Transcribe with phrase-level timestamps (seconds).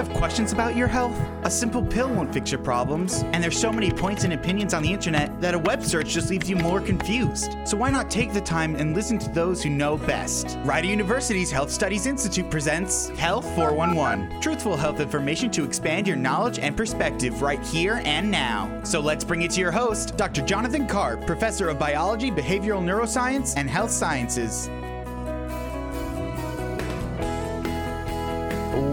[0.00, 1.14] have questions about your health?
[1.42, 4.82] A simple pill won't fix your problems, and there's so many points and opinions on
[4.82, 7.54] the internet that a web search just leaves you more confused.
[7.64, 10.58] So why not take the time and listen to those who know best?
[10.64, 16.58] Rider University's Health Studies Institute presents Health 411, truthful health information to expand your knowledge
[16.58, 18.80] and perspective right here and now.
[18.84, 20.40] So let's bring it to your host, Dr.
[20.40, 24.70] Jonathan Karp, professor of biology, behavioral neuroscience, and health sciences.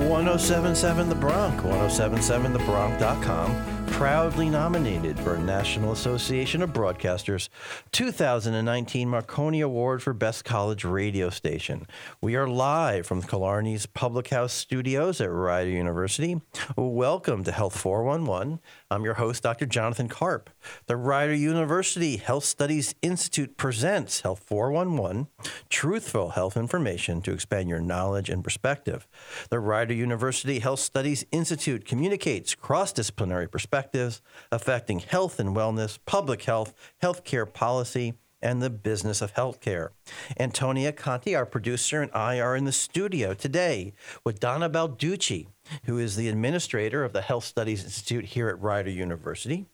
[0.08, 7.50] 1077 The Bronc, 1077thebronc.com, proudly nominated for National Association of Broadcasters
[7.92, 11.86] 2019 Marconi Award for Best College Radio Station.
[12.21, 16.39] We are live from Killarney's Public House studios at Rider University.
[16.78, 18.61] Welcome to Health 411.
[18.89, 19.65] I'm your host, Dr.
[19.65, 20.50] Jonathan Karp.
[20.86, 25.27] The Rider University Health Studies Institute presents Health 411,
[25.68, 29.05] truthful health information to expand your knowledge and perspective.
[29.50, 34.22] The Rider University Health Studies Institute communicates cross disciplinary perspectives
[34.53, 39.89] affecting health and wellness, public health, healthcare policy, and the business of healthcare.
[40.39, 45.47] Antonia Conti, our producer, and I are in the studio today with Donna Balducci,
[45.85, 49.65] who is the administrator of the Health Studies Institute here at Rider University.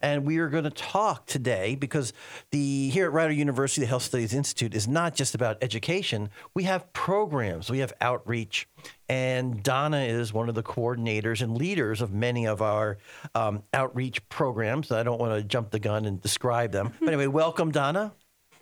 [0.00, 2.12] And we are going to talk today because
[2.50, 6.30] the here at Rider University, the Health Studies Institute is not just about education.
[6.54, 8.68] We have programs, we have outreach,
[9.08, 12.98] and Donna is one of the coordinators and leaders of many of our
[13.34, 14.90] um, outreach programs.
[14.90, 16.92] I don't want to jump the gun and describe them.
[17.00, 18.12] But anyway, welcome, Donna.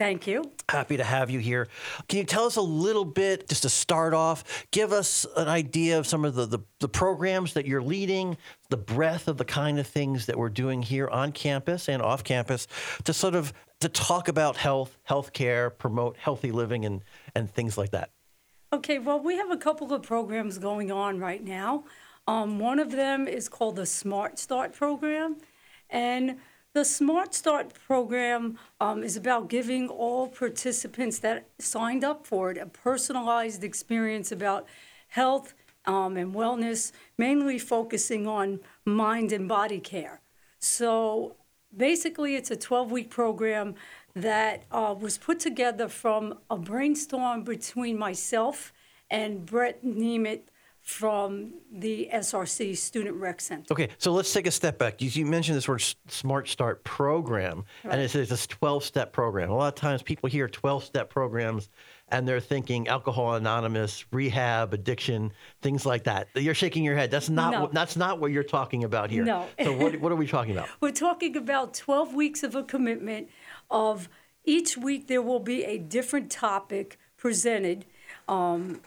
[0.00, 0.50] Thank you.
[0.70, 1.68] Happy to have you here.
[2.08, 5.98] Can you tell us a little bit, just to start off, give us an idea
[5.98, 8.38] of some of the, the, the, programs that you're leading,
[8.70, 12.24] the breadth of the kind of things that we're doing here on campus and off
[12.24, 12.66] campus
[13.04, 17.04] to sort of to talk about health, healthcare, promote healthy living and,
[17.34, 18.08] and things like that?
[18.72, 21.84] Okay, well, we have a couple of programs going on right now.
[22.26, 25.36] Um, one of them is called the Smart Start program.
[25.90, 26.36] And
[26.72, 32.58] the Smart Start program um, is about giving all participants that signed up for it
[32.58, 34.66] a personalized experience about
[35.08, 35.54] health
[35.84, 40.20] um, and wellness, mainly focusing on mind and body care.
[40.60, 41.34] So
[41.76, 43.74] basically, it's a 12 week program
[44.14, 48.72] that uh, was put together from a brainstorm between myself
[49.10, 50.42] and Brett Nemeth
[50.90, 53.72] from the SRC Student Rec Center.
[53.72, 55.00] Okay, so let's take a step back.
[55.00, 57.94] You, you mentioned this word Smart Start program, right.
[57.94, 59.50] and it's, it's a 12 step program.
[59.50, 61.70] A lot of times people hear 12 step programs
[62.08, 66.26] and they're thinking alcohol anonymous, rehab, addiction, things like that.
[66.34, 67.12] You're shaking your head.
[67.12, 67.60] That's not no.
[67.62, 69.24] what, that's not what you're talking about here.
[69.24, 69.46] No.
[69.62, 70.68] so what, what are we talking about?
[70.80, 73.30] We're talking about 12 weeks of a commitment
[73.70, 74.08] of
[74.44, 77.84] each week there will be a different topic presented.
[78.28, 78.80] Um,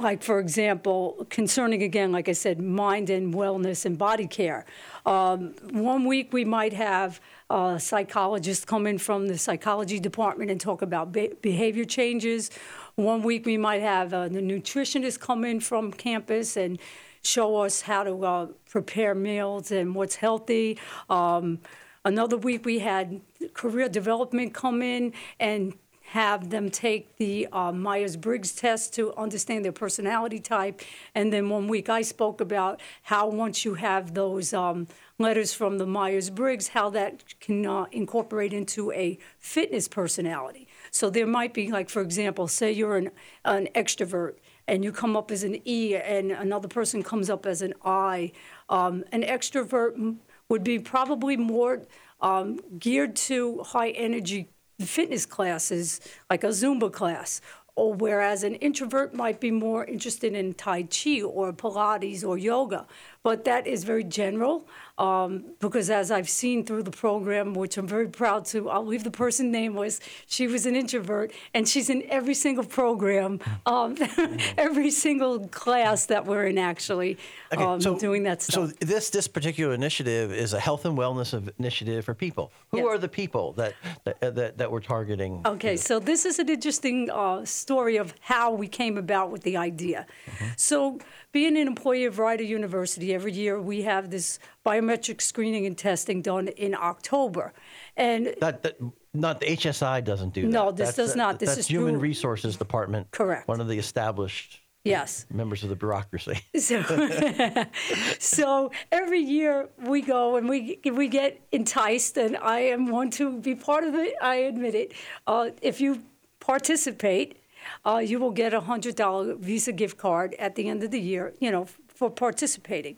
[0.00, 4.64] like for example, concerning again, like I said, mind and wellness and body care.
[5.06, 10.60] Um, one week we might have a psychologist come in from the psychology department and
[10.60, 12.50] talk about be- behavior changes.
[12.96, 16.78] One week we might have uh, the nutritionist come in from campus and
[17.22, 20.78] show us how to uh, prepare meals and what's healthy.
[21.08, 21.60] Um,
[22.04, 23.20] another week we had
[23.52, 25.74] career development come in and
[26.10, 30.82] have them take the uh, Myers Briggs test to understand their personality type.
[31.14, 34.88] And then one week I spoke about how once you have those um,
[35.18, 40.66] letters from the Myers Briggs, how that can uh, incorporate into a fitness personality.
[40.90, 43.10] So there might be, like, for example, say you're an,
[43.44, 44.34] an extrovert
[44.66, 48.32] and you come up as an E and another person comes up as an I.
[48.68, 50.16] Um, an extrovert
[50.48, 51.82] would be probably more
[52.20, 54.48] um, geared to high energy
[54.86, 57.40] fitness classes, like a Zumba class,
[57.76, 62.86] or whereas an introvert might be more interested in Tai Chi or Pilates or yoga.
[63.22, 64.66] But that is very general
[65.00, 69.02] um, because as I've seen through the program, which I'm very proud to, I'll leave
[69.02, 73.96] the person name was She was an introvert, and she's in every single program, um,
[74.58, 77.16] every single class that we're in, actually,
[77.52, 78.70] okay, um, so, doing that stuff.
[78.70, 82.52] So this this particular initiative is a health and wellness initiative for people.
[82.70, 82.86] Who yes.
[82.88, 83.74] are the people that
[84.04, 85.40] that, that, that we're targeting?
[85.46, 89.56] Okay, so this is an interesting uh, story of how we came about with the
[89.56, 90.06] idea.
[90.26, 90.46] Mm-hmm.
[90.56, 90.98] So
[91.32, 96.22] being an employee of Rider University, every year we have this biometric screening and testing
[96.22, 97.52] done in October.
[97.96, 98.78] And that, that
[99.12, 100.48] not the HSI doesn't do that.
[100.48, 101.38] No, this that's, does not.
[101.38, 103.10] This is Human through, Resources Department.
[103.10, 103.48] Correct.
[103.48, 105.26] One of the established Yes.
[105.30, 106.40] Members of the bureaucracy.
[106.58, 106.82] So,
[108.18, 113.38] so every year we go and we we get enticed, and I am one to
[113.38, 114.14] be part of it.
[114.22, 114.92] I admit it.
[115.26, 116.02] Uh, if you
[116.38, 117.38] participate,
[117.84, 121.00] uh, you will get a hundred dollar Visa gift card at the end of the
[121.00, 121.34] year.
[121.40, 121.66] You know,
[122.00, 122.96] for participating.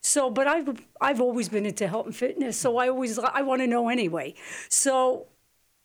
[0.00, 0.68] So, but I've
[1.00, 4.34] I've always been into health and fitness, so I always I want to know anyway.
[4.68, 5.26] So,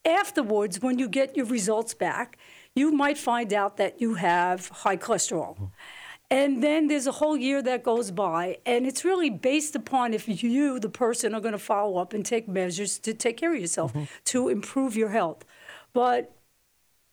[0.06, 2.38] afterwards, when you get your results back,
[2.75, 5.72] you might find out that you have high cholesterol.
[6.30, 10.25] And then there's a whole year that goes by, and it's really based upon if
[10.44, 13.60] you, the person, are going to follow up and take measures to take care of
[13.60, 14.06] yourself mm-hmm.
[14.25, 15.44] to improve your health.
[15.94, 16.22] But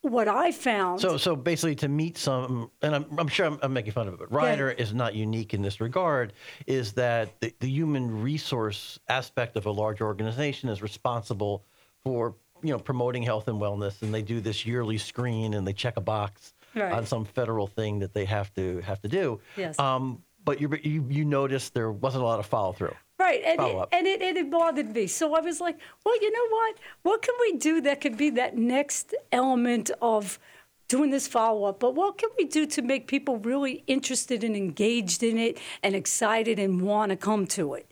[0.09, 1.01] what I found.
[1.01, 4.15] So, so basically, to meet some, and I'm, I'm sure I'm, I'm making fun of
[4.15, 6.33] it, but Rider is not unique in this regard.
[6.67, 11.65] Is that the, the human resource aspect of a large organization is responsible
[12.03, 15.73] for you know promoting health and wellness, and they do this yearly screen and they
[15.73, 16.93] check a box Right.
[16.93, 19.41] on some federal thing that they have to have to do.
[19.57, 19.79] Yes.
[19.79, 22.95] Um, but you you you noticed there wasn't a lot of follow through.
[23.19, 25.09] Right, and it, and it and it bothered me.
[25.09, 26.77] So I was like, well, you know what?
[27.03, 30.39] What can we do that could be that next element of
[30.87, 31.81] doing this follow up?
[31.81, 35.97] But what can we do to make people really interested and engaged in it and
[35.97, 37.91] excited and want to come to it?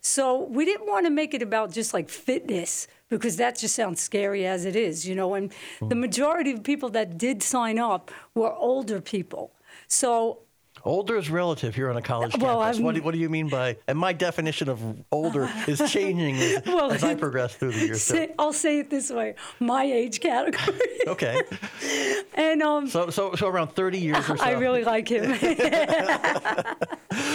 [0.00, 4.00] So we didn't want to make it about just like fitness because that just sounds
[4.00, 5.34] scary as it is, you know.
[5.34, 5.88] And hmm.
[5.88, 9.52] the majority of people that did sign up were older people.
[9.88, 10.40] So
[10.84, 12.80] Older is relative here on a college Well, campus.
[12.80, 13.76] What do, what do you mean by?
[13.86, 14.80] And my definition of
[15.12, 18.02] older is changing as, Well, as I progress through the years.
[18.02, 20.78] say, I'll say it this way: my age category.
[21.08, 21.40] Okay,
[22.34, 24.44] and um, so so so around thirty years or so.
[24.44, 25.34] I really like him.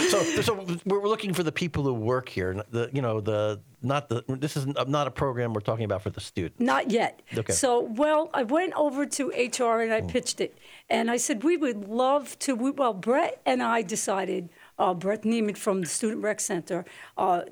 [0.08, 2.62] So, so we're looking for the people who work here.
[2.70, 6.10] The you know the not the this is not a program we're talking about for
[6.10, 6.60] the students.
[6.60, 7.22] Not yet.
[7.36, 7.52] Okay.
[7.52, 10.56] So, well, I went over to HR and I pitched it,
[10.88, 12.54] and I said we would love to.
[12.54, 14.50] We, well, Brett and I decided.
[14.76, 16.84] Uh, Brett Neiman from the Student Rec Center
[17.16, 17.42] uh,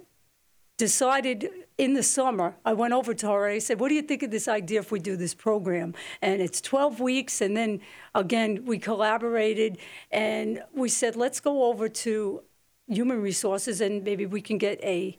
[0.76, 1.48] decided
[1.78, 2.56] in the summer.
[2.64, 4.80] I went over to her and I said, "What do you think of this idea
[4.80, 7.80] if we do this program?" And it's 12 weeks, and then
[8.14, 9.78] again we collaborated
[10.10, 12.42] and we said, "Let's go over to
[12.88, 15.18] human resources and maybe we can get a."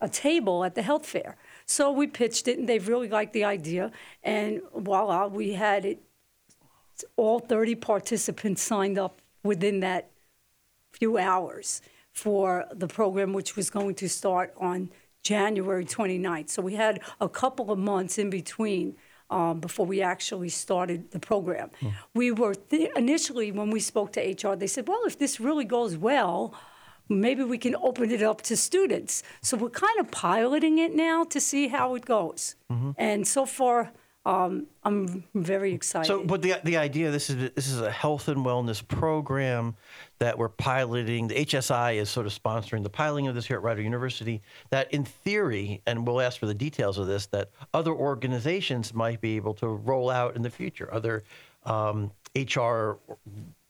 [0.00, 1.36] a table at the health fair.
[1.66, 3.90] So we pitched it, and they really liked the idea.
[4.22, 6.02] And voila, we had it.
[7.16, 10.10] All 30 participants signed up within that
[10.92, 11.80] few hours
[12.12, 14.90] for the program, which was going to start on
[15.22, 16.50] January 29th.
[16.50, 18.96] So we had a couple of months in between.
[19.30, 21.68] Um, before we actually started the program,
[22.14, 25.66] we were th- initially when we spoke to HR, they said, "Well, if this really
[25.66, 26.54] goes well,
[27.08, 29.22] maybe we can open it up to students.
[29.42, 32.56] So we're kind of piloting it now to see how it goes.
[32.96, 33.92] And so far,
[34.28, 36.06] um, I'm very excited.
[36.06, 39.74] So, but the the idea this is this is a health and wellness program
[40.18, 41.28] that we're piloting.
[41.28, 44.42] The HSI is sort of sponsoring the piloting of this here at Rider University.
[44.68, 49.22] That, in theory, and we'll ask for the details of this, that other organizations might
[49.22, 50.92] be able to roll out in the future.
[50.92, 51.24] Other
[51.64, 52.98] um, HR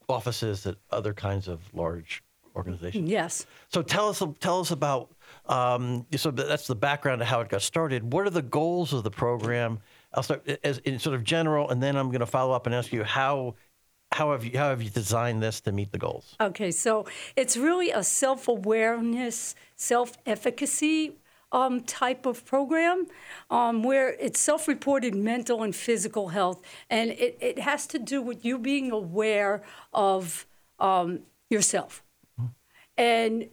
[0.09, 2.21] offices at other kinds of large
[2.59, 3.09] organizations.
[3.09, 3.45] yes.
[3.69, 5.11] So tell us tell us about
[5.47, 8.13] um, so that's the background of how it got started.
[8.13, 9.79] What are the goals of the program?
[10.13, 12.75] I'll start as in sort of general, and then I'm going to follow up and
[12.75, 13.55] ask you how
[14.11, 16.35] how have you how have you designed this to meet the goals?
[16.39, 21.15] Okay, so it's really a self awareness, self efficacy
[21.51, 23.07] um, type of program
[23.49, 26.61] um, where it's self reported mental and physical health.
[26.89, 29.63] And it, it has to do with you being aware
[29.93, 30.45] of
[30.79, 32.03] um, yourself.
[32.99, 33.47] And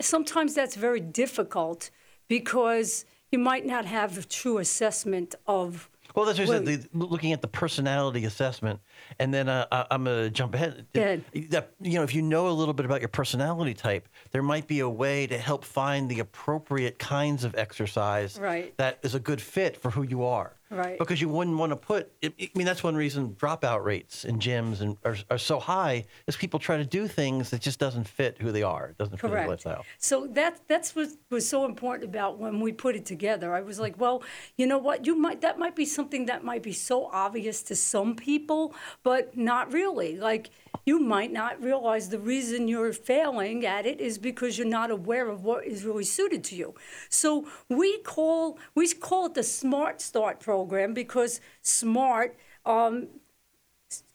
[0.00, 1.90] sometimes that's very difficult
[2.26, 5.88] because you might not have a true assessment of.
[6.14, 6.66] Well, that's what I said.
[6.66, 8.80] Well- The, looking at the personality assessment,
[9.20, 10.86] and then uh, I- I'm going to jump ahead.
[10.94, 14.66] That you know, if you know a little bit about your personality type, there might
[14.66, 18.76] be a way to help find the appropriate kinds of exercise Right.
[18.78, 20.54] that is a good fit for who you are.
[20.70, 20.98] Right.
[20.98, 22.12] Because you wouldn't want to put.
[22.22, 26.36] I mean, that's one reason dropout rates in gyms and are, are so high is
[26.36, 28.88] people try to do things that just doesn't fit who they are.
[28.88, 29.48] It doesn't fit their Correct.
[29.48, 29.84] lifestyle.
[29.98, 33.54] So that that's what was so important about when we put it together.
[33.54, 34.22] I was like, well,
[34.56, 35.06] you know what?
[35.06, 39.36] You might that might be something that might be so obvious to some people, but
[39.36, 40.18] not really.
[40.18, 40.50] Like
[40.84, 45.28] you might not realize the reason you're failing at it is because you're not aware
[45.28, 46.74] of what is really suited to you.
[47.08, 53.08] So we call we call it the Smart Start program because smart um,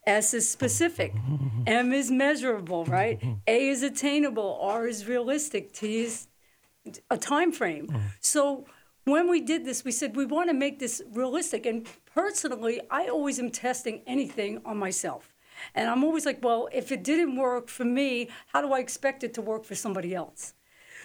[0.05, 1.13] S is specific,
[1.67, 3.21] M is measurable, right?
[3.47, 6.27] A is attainable, R is realistic, T is
[7.09, 7.87] a time frame.
[8.19, 8.65] So
[9.05, 11.65] when we did this, we said we want to make this realistic.
[11.65, 15.32] And personally, I always am testing anything on myself.
[15.75, 19.23] And I'm always like, well, if it didn't work for me, how do I expect
[19.23, 20.53] it to work for somebody else?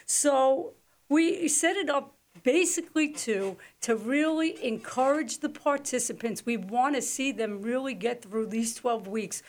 [0.06, 0.74] So
[1.08, 6.46] we set it up basically to to really encourage the participants.
[6.46, 9.42] We want to see them really get through these 12 weeks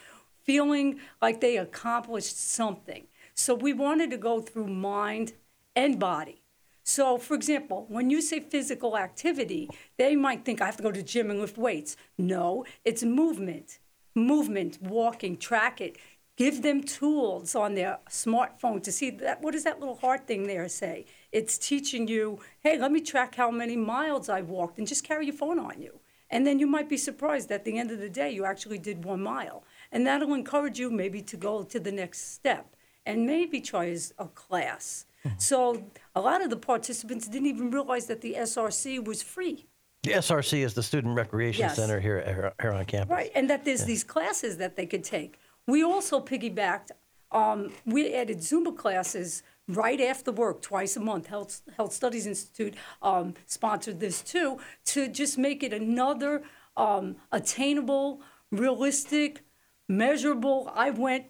[0.43, 3.05] feeling like they accomplished something.
[3.35, 5.33] So we wanted to go through mind
[5.75, 6.41] and body.
[6.83, 10.91] So, for example, when you say physical activity, they might think I have to go
[10.91, 11.95] to the gym and lift weights.
[12.17, 13.77] No, it's movement,
[14.19, 15.97] movement, walking, track it.
[16.38, 19.41] Give them tools on their smartphone to see that.
[19.41, 21.05] What does that little heart thing there say?
[21.31, 25.25] It's teaching you, hey, let me track how many miles I've walked, and just carry
[25.25, 25.99] your phone on you.
[26.29, 29.03] And then you might be surprised at the end of the day you actually did
[29.03, 29.63] one mile.
[29.91, 34.13] And that'll encourage you maybe to go to the next step and maybe try as
[34.19, 35.05] a class.
[35.23, 35.29] Hmm.
[35.38, 35.83] So
[36.15, 39.65] a lot of the participants didn't even realize that the SRC was free.
[40.03, 41.75] The SRC is the Student Recreation Yes.
[41.75, 43.10] Center here, here, here on campus.
[43.10, 45.39] Right, and that there's these classes that they could take.
[45.68, 46.91] We also piggybacked,
[47.32, 51.27] um, we added Zumba classes right after work, twice a month.
[51.27, 56.44] Health, Health Studies Institute um, sponsored this too, to just make it another
[56.77, 59.44] um, attainable, realistic,
[59.89, 60.72] measurable.
[60.74, 61.25] I went,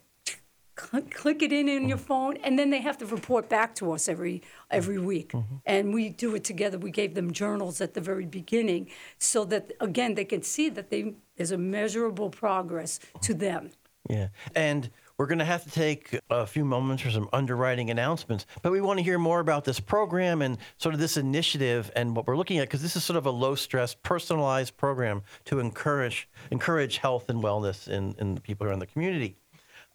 [0.79, 2.07] click, click it in in your mm-hmm.
[2.07, 5.05] phone, and then they have to report back to us every every mm-hmm.
[5.05, 5.31] week.
[5.33, 5.55] Mm-hmm.
[5.65, 6.77] And we do it together.
[6.77, 10.89] We gave them journals at the very beginning, so that again they can see that
[10.89, 13.71] they there's a measurable progress to them.
[14.09, 14.29] Yeah.
[14.55, 18.71] And we're going to have to take a few moments for some underwriting announcements, but
[18.71, 22.25] we want to hear more about this program and sort of this initiative and what
[22.25, 26.29] we're looking at because this is sort of a low stress, personalized program to encourage
[26.51, 29.35] encourage health and wellness in, in the people who are in the community.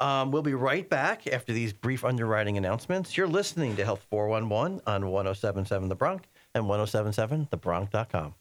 [0.01, 3.17] Um, we'll be right back after these brief underwriting announcements.
[3.17, 8.35] You're listening to Health 411 on 1077 The Bronc and 1077thebronc.com.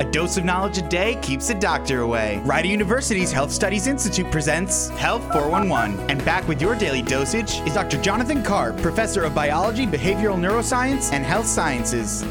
[0.00, 2.40] A dose of knowledge a day keeps a doctor away.
[2.44, 6.10] Rider University's Health Studies Institute presents Health 411.
[6.10, 8.00] And back with your daily dosage is Dr.
[8.00, 12.24] Jonathan Karp, professor of biology, behavioral neuroscience, and health sciences.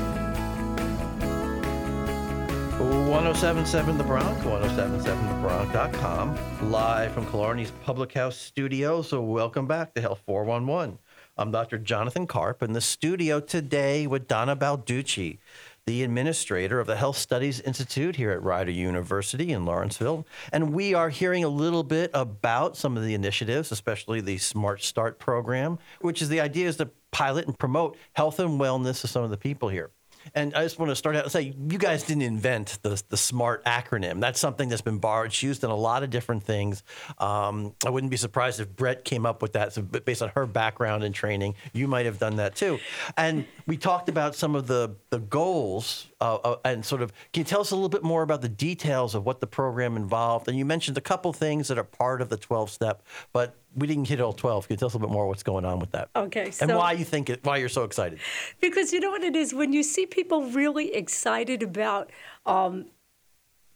[3.29, 9.03] 1077 The Bronc, 1077thebronc.com, live from Killarney's Public House studio.
[9.03, 10.97] So, welcome back to Health 411.
[11.37, 11.77] I'm Dr.
[11.77, 15.37] Jonathan Karp in the studio today with Donna Balducci,
[15.85, 20.25] the administrator of the Health Studies Institute here at Rider University in Lawrenceville.
[20.51, 24.81] And we are hearing a little bit about some of the initiatives, especially the Smart
[24.81, 29.11] Start program, which is the idea is to pilot and promote health and wellness of
[29.11, 29.91] some of the people here.
[30.35, 33.17] And I just want to start out and say, you guys didn't invent the, the
[33.17, 34.19] SMART acronym.
[34.19, 35.27] That's something that's been borrowed.
[35.27, 36.83] It's used in a lot of different things.
[37.17, 39.73] Um, I wouldn't be surprised if Brett came up with that.
[39.73, 42.79] So based on her background and training, you might have done that too.
[43.17, 47.41] And we talked about some of the, the goals uh, uh, and sort of, can
[47.41, 50.47] you tell us a little bit more about the details of what the program involved?
[50.47, 53.87] And you mentioned a couple things that are part of the 12 step, but we
[53.87, 54.67] didn't hit all 12.
[54.67, 56.09] Can you tell us a little bit more what's going on with that?
[56.15, 58.19] Okay, And why you think it, why you're so excited?
[58.59, 62.11] Because you know what it is when you see people really excited about
[62.45, 62.87] um,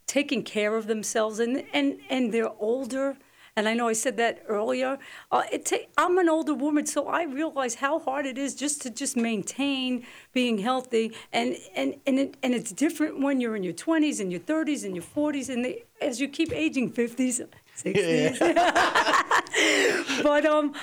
[0.08, 3.18] taking care of themselves and and and they're older.
[3.56, 4.98] And I know I said that earlier.
[5.32, 8.82] Uh, it ta- I'm an older woman, so I realize how hard it is just
[8.82, 11.14] to just maintain being healthy.
[11.32, 14.86] And and and, it, and it's different when you're in your 20s and your 30s
[14.86, 18.40] and your 40s, and they, as you keep aging, 50s, 60s.
[20.24, 20.74] but um,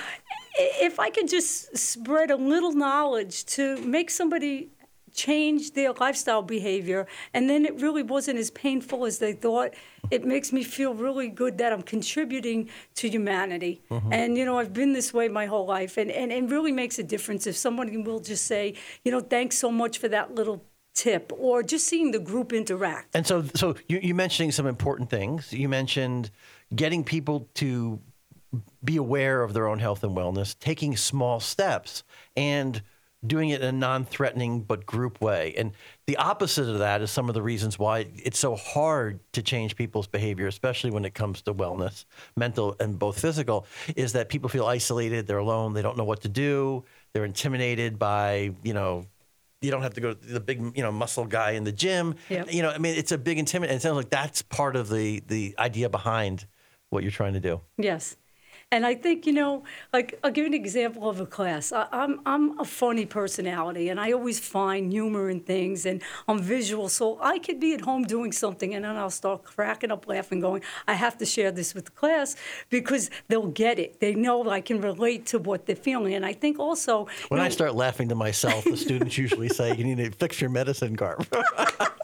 [0.57, 4.69] if I could just spread a little knowledge to make somebody
[5.13, 9.73] change their lifestyle behavior, and then it really wasn't as painful as they thought.
[10.09, 13.81] It makes me feel really good that I'm contributing to humanity.
[13.89, 14.13] Mm-hmm.
[14.13, 16.99] And, you know, I've been this way my whole life, and, and it really makes
[16.99, 20.63] a difference if somebody will just say, you know, thanks so much for that little
[20.93, 23.15] tip, or just seeing the group interact.
[23.15, 25.53] And so, so you, you mentioning some important things.
[25.53, 26.31] You mentioned
[26.75, 27.99] getting people to
[28.83, 32.03] be aware of their own health and wellness, taking small steps,
[32.35, 32.81] and
[33.25, 35.53] doing it in a non-threatening but group way.
[35.55, 35.73] And
[36.07, 39.75] the opposite of that is some of the reasons why it's so hard to change
[39.75, 44.49] people's behavior, especially when it comes to wellness, mental and both physical, is that people
[44.49, 49.05] feel isolated, they're alone, they don't know what to do, they're intimidated by, you know,
[49.61, 52.15] you don't have to go to the big, you know, muscle guy in the gym.
[52.29, 52.51] Yep.
[52.51, 53.71] You know, I mean, it's a big intimidation.
[53.71, 56.47] And it sounds like that's part of the the idea behind
[56.89, 57.61] what you're trying to do.
[57.77, 58.17] Yes.
[58.73, 61.73] And I think, you know, like I'll give you an example of a class.
[61.73, 66.39] I, I'm I'm a funny personality and I always find humor in things and I'm
[66.41, 66.87] visual.
[66.87, 70.39] So I could be at home doing something and then I'll start cracking up laughing,
[70.39, 72.37] going, I have to share this with the class
[72.69, 73.99] because they'll get it.
[73.99, 76.13] They know I can relate to what they're feeling.
[76.13, 79.75] And I think also When you I start laughing to myself, the students usually say,
[79.75, 81.27] "You need to fix your medicine card."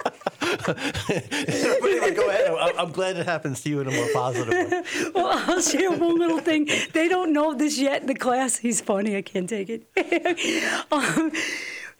[1.10, 2.48] anyway, go ahead.
[2.52, 4.84] I'm, I'm glad it happens to you in a more positive way.
[5.16, 6.70] Well, I'll share one little thing.
[6.94, 8.58] They don't know this yet in the class.
[8.58, 9.16] He's funny.
[9.18, 9.88] I can't take it.
[10.92, 11.32] um,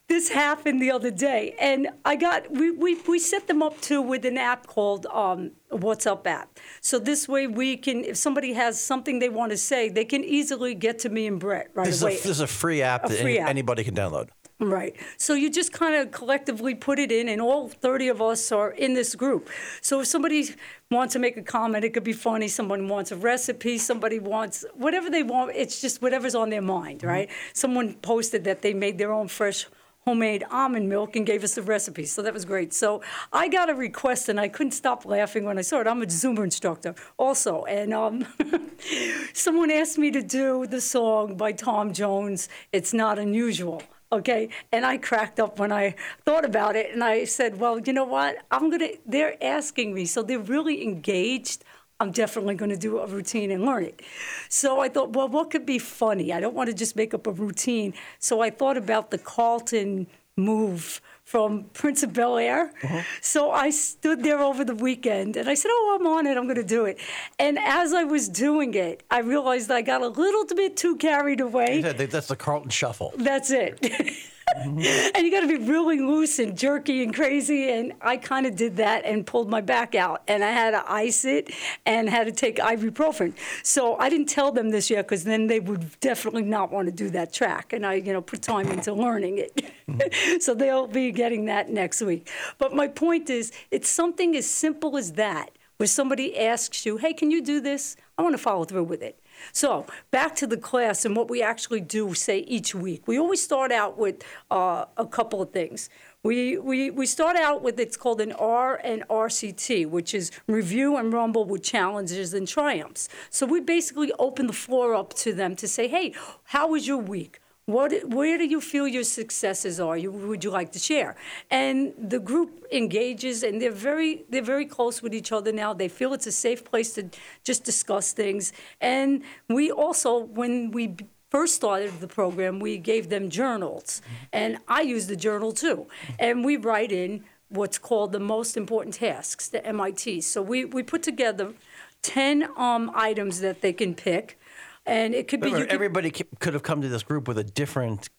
[0.08, 4.02] this happened the other day, and I got we we, we set them up too
[4.02, 6.60] with an app called um, WhatsApp app.
[6.82, 10.24] So this way we can, if somebody has something they want to say, they can
[10.24, 12.16] easily get to me and Brett right This is, a, away.
[12.16, 13.50] this is a free app A that free any- app.
[13.50, 14.30] anybody can download.
[14.60, 14.96] Right.
[15.18, 18.72] So you just kind of collectively put it in, and all 30 of us are
[18.72, 19.50] in this group.
[19.82, 20.50] So if somebody
[20.90, 22.48] wants to make a comment, it could be funny.
[22.48, 23.78] Someone wants a recipe.
[23.78, 25.52] Somebody wants whatever they want.
[25.56, 27.30] It's just whatever's on their mind, right?
[27.54, 29.68] Someone posted that they made their own fresh
[30.06, 32.06] homemade almond milk and gave us the recipe.
[32.06, 32.74] So that was great.
[32.74, 35.88] So I got a request, and I couldn't stop laughing when I saw it.
[35.88, 38.26] I'm a Zumba instructor also, and um,
[39.34, 42.50] someone asked me to do the song by Tom Jones.
[42.72, 43.84] It's not unusual.
[44.10, 47.92] Okay, and I cracked up when I thought about it, and I said, "Well, you
[47.92, 48.38] know what?
[48.52, 51.64] I'm gonna." They're asking me, so they're really engaged.
[52.00, 54.02] I'm definitely going to do a routine and learn it.
[54.50, 56.32] So I thought, well, what could be funny?
[56.32, 57.96] I don't want to just make up a routine.
[58.20, 62.72] So I thought about the Carlton move from Prince of Bel Air.
[62.82, 63.02] Uh-huh.
[63.20, 66.38] So I stood there over the weekend and I said, Oh, I'm on it.
[66.38, 66.98] I'm going to do it.
[67.38, 71.42] And as I was doing it, I realized I got a little bit too carried
[71.42, 71.82] away.
[71.82, 73.12] That's the Carlton Shuffle.
[73.18, 73.86] That's it.
[74.56, 77.70] and you got to be really loose and jerky and crazy.
[77.72, 80.24] And I kind of did that and pulled my back out.
[80.28, 81.52] And I had to ice it
[81.86, 83.34] and had to take ibuprofen.
[83.64, 86.92] So I didn't tell them this yet because then they would definitely not want to
[86.92, 87.74] do that track.
[87.74, 90.42] And I, you know, put time into learning it.
[90.42, 92.30] so they'll be getting that next week.
[92.58, 97.14] But my point is, it's something as simple as that, where somebody asks you, hey,
[97.14, 97.96] can you do this?
[98.18, 99.20] I want to follow through with it.
[99.52, 103.08] So back to the class and what we actually do, say each week.
[103.08, 105.90] We always start out with uh, a couple of things.
[106.24, 110.98] We, we, we start out with it's called an R and RCT, which is review
[110.98, 113.08] and rumble with challenges and triumphs.
[113.30, 116.14] So we basically open the floor up to them to say, hey,
[116.46, 117.40] how was your week?
[117.68, 119.98] What, where do you feel your successes are?
[119.98, 121.18] You, would you like to share?
[121.52, 125.74] And the group engages, and they're very they're very close with each other now.
[125.74, 127.10] They feel it's a safe place to
[127.44, 128.54] just discuss things.
[128.80, 130.96] And we also, when we
[131.30, 135.88] first started the program, we gave them journals, and I use the journal too.
[136.18, 140.26] And we write in what's called the most important tasks, the MITs.
[140.26, 141.54] So we we put together
[142.02, 144.40] ten um, items that they can pick.
[144.88, 147.38] And it could be Remember, you everybody c- could have come to this group with
[147.38, 148.10] a different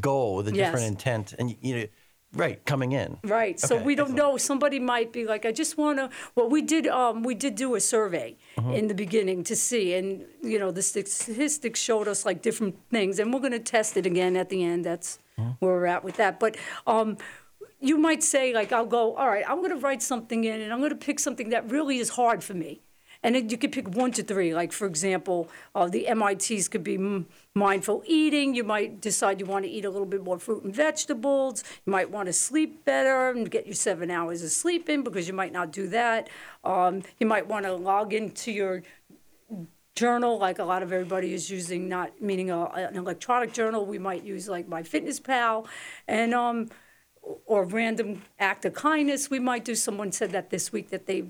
[0.00, 0.66] goal, with a Yes.
[0.66, 1.86] different intent, and you know,
[2.34, 3.16] right, coming in.
[3.24, 3.58] Right.
[3.58, 4.32] So Okay, we don't excellent.
[4.32, 4.36] know.
[4.36, 6.10] Somebody might be like, I just want to.
[6.36, 6.86] Well, we did.
[6.86, 8.72] Um, we did do a survey Mm-hmm.
[8.74, 13.18] in the beginning to see, and you know, the statistics showed us like different things,
[13.18, 14.84] and we're going to test it again at the end.
[14.84, 15.52] That's Mm-hmm.
[15.60, 16.38] where we're at with that.
[16.38, 17.16] But um,
[17.80, 19.14] you might say, like, I'll go.
[19.16, 21.70] All right, I'm going to write something in, and I'm going to pick something that
[21.70, 22.82] really is hard for me.
[23.22, 24.54] And then you could pick one to three.
[24.54, 28.54] Like, for example, uh, the MITs could be mindful eating.
[28.54, 31.62] You might decide you want to eat a little bit more fruit and vegetables.
[31.84, 35.28] You might want to sleep better and get your seven hours of sleep in because
[35.28, 36.30] you might not do that.
[36.64, 38.82] Um, you might want to log into your
[39.94, 43.98] journal like a lot of everybody is using not meaning a, an electronic journal we
[43.98, 45.66] might use like my fitness pal
[46.08, 46.68] and um
[47.44, 51.24] or random act of kindness we might do someone said that this week that they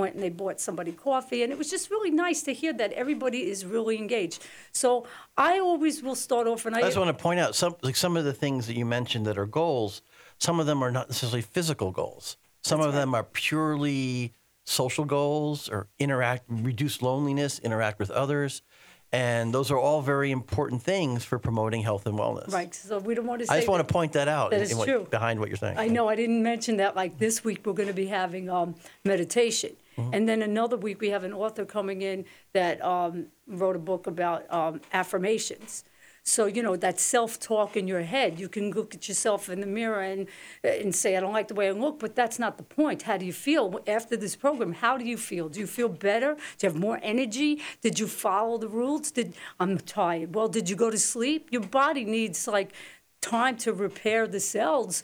[0.00, 2.92] went and they bought somebody coffee and it was just really nice to hear that
[2.92, 7.16] everybody is really engaged so i always will start off and i, I just want
[7.16, 10.02] to point out some like some of the things that you mentioned that are goals.
[10.38, 12.36] Some of them are not necessarily physical goals.
[12.62, 14.32] Some of them are purely
[14.64, 18.62] social goals or interact, reduce loneliness, interact with others,
[19.12, 22.52] and those are all very important things for promoting health and wellness.
[22.52, 24.60] right so we don't want to say I just want to point that out That
[24.62, 25.06] is what- true.
[25.10, 25.78] behind what you're saying.
[25.78, 26.94] I know I didn't mention that.
[26.96, 31.10] Like this week, we're going to be having um, meditation, and then another week we
[31.10, 35.84] have an author coming in that um, wrote a book about um, affirmations.
[36.22, 38.38] So you know that self-talk in your head.
[38.38, 40.26] You can look at yourself in the mirror and
[40.62, 43.02] and say, "I don't like the way I look," but that's not the point.
[43.02, 44.72] How do you feel after this program?
[44.72, 45.48] How do you feel?
[45.48, 46.34] Do you feel better?
[46.34, 47.60] Do you have more energy?
[47.80, 49.10] Did you follow the rules?
[49.10, 50.34] Did I'm tired?
[50.34, 51.48] Well, did you go to sleep?
[51.50, 52.72] Your body needs like
[53.20, 55.02] time to repair the cells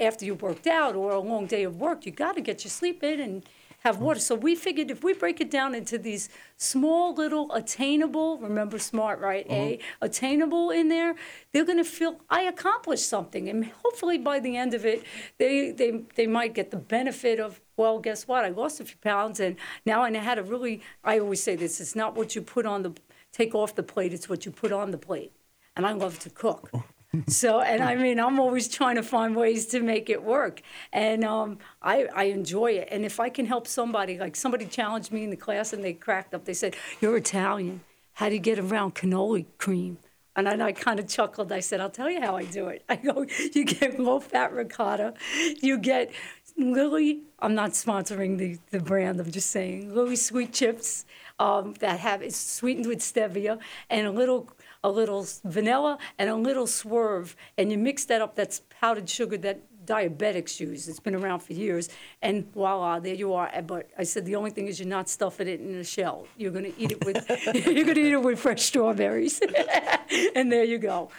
[0.00, 2.04] after you worked out or a long day of work.
[2.04, 3.44] You got to get your sleep in and
[3.84, 4.20] have water.
[4.20, 9.20] So we figured if we break it down into these small little attainable, remember SMART,
[9.20, 9.46] right?
[9.50, 10.04] A mm-hmm.
[10.04, 11.14] attainable in there,
[11.52, 15.04] they're going to feel I accomplished something, and hopefully by the end of it,
[15.38, 17.60] they they they might get the benefit of.
[17.76, 18.44] Well, guess what?
[18.44, 20.80] I lost a few pounds, and now I know how to really.
[21.02, 22.92] I always say this: it's not what you put on the
[23.32, 25.32] take off the plate; it's what you put on the plate.
[25.76, 26.70] And I love to cook.
[26.72, 26.84] Oh.
[27.28, 30.62] So, and I mean, I'm always trying to find ways to make it work.
[30.92, 32.88] And um, I, I enjoy it.
[32.90, 35.92] And if I can help somebody, like somebody challenged me in the class and they
[35.92, 37.80] cracked up, they said, You're Italian.
[38.14, 39.98] How do you get around cannoli cream?
[40.36, 41.52] And then I kind of chuckled.
[41.52, 42.84] I said, I'll tell you how I do it.
[42.88, 45.14] I go, you get low fat ricotta,
[45.60, 46.10] you get
[46.56, 51.04] Lily, I'm not sponsoring the, the brand, I'm just saying, Lily sweet chips
[51.40, 53.58] um, that have, it's sweetened with stevia
[53.90, 54.48] and a little
[54.84, 58.36] a little vanilla and a little swerve, and you mix that up.
[58.36, 60.88] That's powdered sugar that diabetics use.
[60.88, 61.88] It's been around for years,
[62.22, 63.50] and voila, there you are.
[63.62, 66.28] But I said the only thing is you're not stuffing it in a shell.
[66.36, 67.16] You're gonna eat it with
[67.66, 69.40] you're gonna eat it with fresh strawberries,
[70.36, 71.10] and there you go.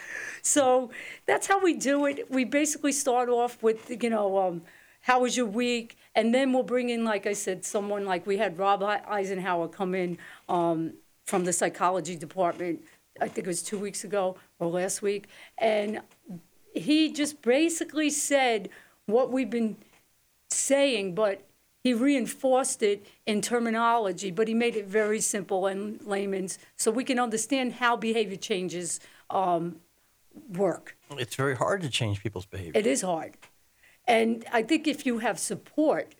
[0.43, 0.91] So
[1.25, 2.31] that's how we do it.
[2.31, 4.37] We basically start off with you know.
[4.37, 4.61] Um,
[5.01, 5.97] how was your week?
[6.15, 9.93] And then we'll bring in, like I said, someone like we had Rob Eisenhower come
[9.93, 10.17] in
[10.49, 10.93] um,
[11.25, 12.81] from the psychology department
[13.21, 16.01] I think it was two weeks ago or last week, and
[16.73, 18.69] he just basically said
[19.05, 19.77] what we've been
[20.49, 21.41] saying, but
[21.83, 27.03] he reinforced it in terminology, but he made it very simple and layman's so we
[27.03, 28.99] can understand how behavior changes
[29.29, 29.77] um,
[30.49, 30.97] work.
[31.11, 32.71] It's very hard to change people's behavior.
[32.73, 33.37] It is hard.
[34.07, 36.15] And I think if you have support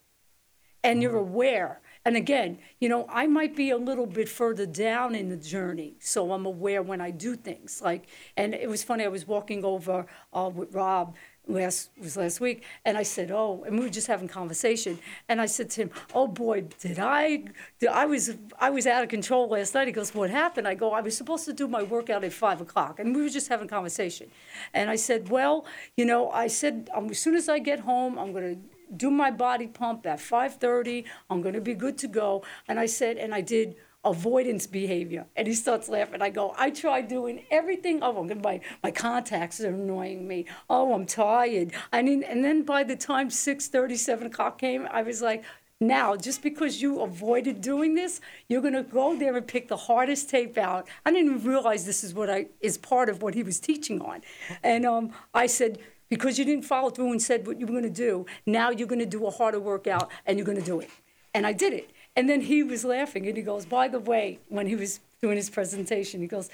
[0.84, 5.16] and you're aware and again, you know, I might be a little bit further down
[5.16, 7.82] in the journey, so I'm aware when I do things.
[7.84, 9.04] Like, and it was funny.
[9.04, 11.16] I was walking over uh, with Rob
[11.48, 15.42] last was last week, and I said, "Oh," and we were just having conversation, and
[15.42, 17.46] I said to him, "Oh boy, did I?
[17.80, 20.76] Did, I was I was out of control last night." He goes, "What happened?" I
[20.76, 23.48] go, "I was supposed to do my workout at five o'clock, and we were just
[23.48, 24.30] having conversation,
[24.74, 25.66] and I said, "Well,
[25.98, 28.58] you know," I said, um, "As soon as I get home, I'm gonna."
[28.98, 31.06] Do my body pump at 5:30.
[31.30, 32.44] I'm going to be good to go.
[32.68, 35.26] And I said, and I did avoidance behavior.
[35.36, 36.22] And he starts laughing.
[36.22, 38.00] I go, I tried doing everything.
[38.02, 40.46] Oh, I'm gonna, my my contacts are annoying me.
[40.70, 41.74] Oh, I'm tired.
[41.92, 45.44] I mean, and then by the time 6:30, 7 o'clock came, I was like.
[45.82, 49.76] Now, just because you avoided doing this, you're going to go there and pick the
[49.76, 50.88] hardest tape out.
[51.06, 54.02] I didn't even realize this is what I is part of what he was teaching
[54.02, 54.22] on,
[54.64, 57.84] and um, I said, because you didn't follow through and said what you were going
[57.84, 58.26] to do.
[58.46, 60.90] Now you're going to do a harder workout and you're going to do it.
[61.34, 61.90] And I did it.
[62.16, 65.36] And then he was laughing and he goes, by the way, when he was doing
[65.36, 66.50] his presentation, he goes,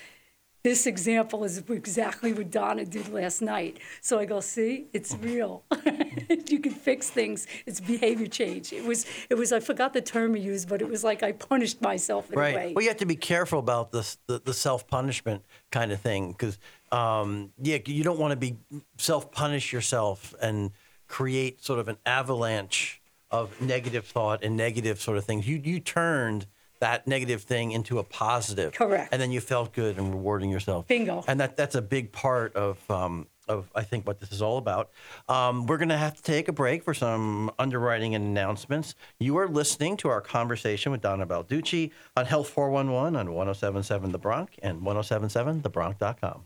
[0.63, 3.79] this example is exactly what Donna did last night.
[4.01, 5.63] So I go, see, it's real.
[6.47, 7.47] you can fix things.
[7.65, 8.71] It's behavior change.
[8.71, 9.51] It was, it was.
[9.51, 12.53] I forgot the term he used, but it was like I punished myself in right.
[12.53, 12.73] a way.
[12.73, 16.31] Well, you have to be careful about this, the, the self punishment kind of thing,
[16.31, 16.59] because
[16.91, 18.57] um, yeah, you don't want to be
[18.97, 20.71] self punish yourself and
[21.07, 25.47] create sort of an avalanche of negative thought and negative sort of things.
[25.47, 26.45] You you turned
[26.81, 28.73] that negative thing into a positive.
[28.73, 29.13] Correct.
[29.13, 30.87] And then you felt good and rewarding yourself.
[30.87, 31.23] Bingo.
[31.27, 34.57] And that that's a big part of um, of I think what this is all
[34.57, 34.91] about.
[35.29, 38.95] Um, we're going to have to take a break for some underwriting and announcements.
[39.19, 44.19] You are listening to our conversation with Donna Balducci on Health 411 on 1077 The
[44.19, 46.43] Bronc and 1077thebronc.com.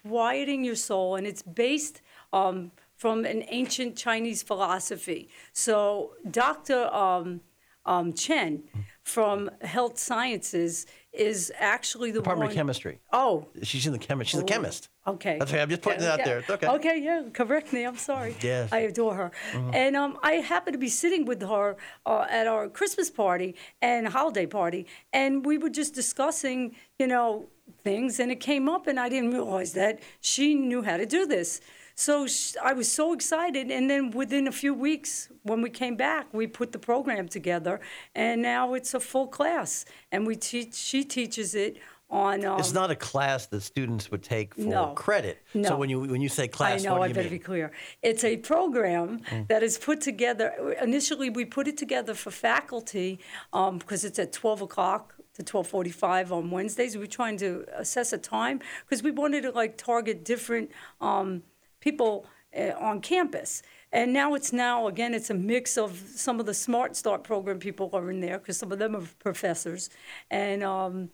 [0.07, 2.01] quieting your soul, and it's based
[2.33, 5.29] um, from an ancient Chinese philosophy.
[5.53, 6.93] So Dr.
[6.93, 7.41] Um,
[7.85, 8.63] um, Chen
[9.03, 12.51] from health sciences is actually the Department one.
[12.51, 12.99] of Chemistry.
[13.13, 14.29] Oh, She's in the chemist.
[14.31, 14.89] She's a chemist.
[15.07, 15.37] Okay.
[15.39, 15.61] That's okay.
[15.61, 16.25] I'm just putting it out Yeah.
[16.25, 16.39] there.
[16.39, 16.67] It's okay.
[16.67, 17.85] Okay, yeah, correct me.
[17.85, 18.35] I'm sorry.
[18.41, 18.65] Yes.
[18.67, 18.75] Mm-hmm.
[18.75, 19.31] I adore her.
[19.73, 24.07] And um, I happened to be sitting with her uh, at our Christmas party and
[24.09, 27.47] holiday party, and we were just discussing, you know,
[27.83, 31.25] things, and it came up, and I didn't realize that she knew how to do
[31.25, 31.61] this.
[31.95, 35.95] So sh- I was so excited, and then within a few weeks, when we came
[35.95, 37.79] back, we put the program together,
[38.13, 40.75] and now it's a full class, and we teach.
[40.75, 41.77] She teaches it
[42.09, 42.45] on.
[42.45, 44.93] Um, It's not a class that students would take for No.
[44.93, 45.39] credit.
[45.63, 47.39] So when you when you say class, I know, what do I you better mean?
[47.39, 47.71] be clear.
[48.03, 49.47] It's a program Mm.
[49.47, 50.75] that is put together.
[50.81, 53.19] Initially, we put it together for faculty
[53.53, 56.95] um, because it's at 12 o'clock to 12:45 on Wednesdays.
[56.95, 61.43] We were trying to assess a time because we wanted to like target different um,
[61.79, 62.25] people
[62.57, 63.61] uh, on campus.
[63.91, 67.59] And now it's now again it's a mix of some of the Smart Start program
[67.59, 69.89] people are in there because some of them are professors,
[70.29, 71.09] and um,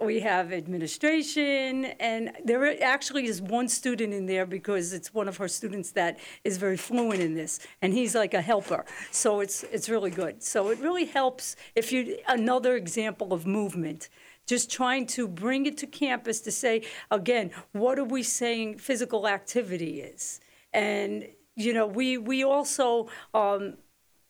[0.00, 5.38] we have administration, and there actually is one student in there because it's one of
[5.38, 8.84] her students that is very fluent in this, and he's like a helper.
[9.10, 10.42] So it's it's really good.
[10.42, 14.08] So it really helps if you another example of movement.
[14.46, 19.26] Just trying to bring it to campus to say again, what are we saying physical
[19.26, 20.40] activity is,
[20.72, 23.08] and you know we we also.
[23.32, 23.78] Um,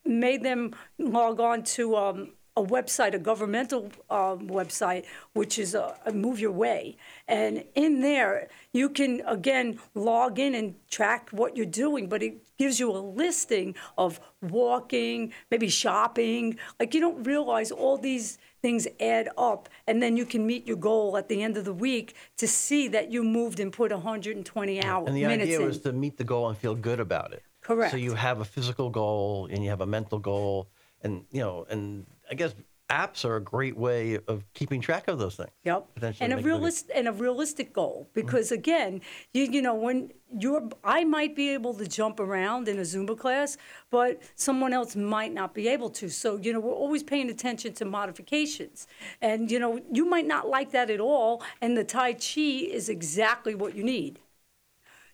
[0.06, 5.94] made them log on to um, a website, a governmental um, website, which is uh,
[6.12, 6.96] Move Your Way.
[7.28, 12.56] And in there, you can, again, log in and track what you're doing, but it
[12.56, 16.58] gives you a listing of walking, maybe shopping.
[16.80, 20.78] Like, you don't realize all these things add up, and then you can meet your
[20.78, 24.82] goal at the end of the week to see that you moved and put 120
[24.82, 25.08] hours.
[25.08, 25.66] And the idea in.
[25.66, 27.42] was to meet the goal and feel good about it.
[27.60, 27.90] Correct.
[27.90, 30.68] So you have a physical goal and you have a mental goal,
[31.02, 32.54] and you know, and I guess
[32.90, 35.50] apps are a great way of keeping track of those things.
[35.64, 35.94] Yep.
[35.94, 38.26] Potentially And a realist and a realistic goal mm-hmm.
[38.26, 39.00] because again,
[39.32, 43.18] you you know when you're I might be able to jump around in a Zumba
[43.18, 43.56] class,
[43.90, 46.08] but someone else might not be able to.
[46.08, 48.86] So you know we're always paying attention to modifications,
[49.20, 52.88] and you know you might not like that at all, and the Tai Chi is
[52.88, 54.20] exactly what you need.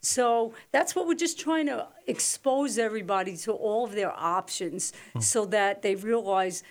[0.04, 5.20] So that's what we're just trying to expose everybody to all of their options hmm.
[5.20, 6.64] so that they realize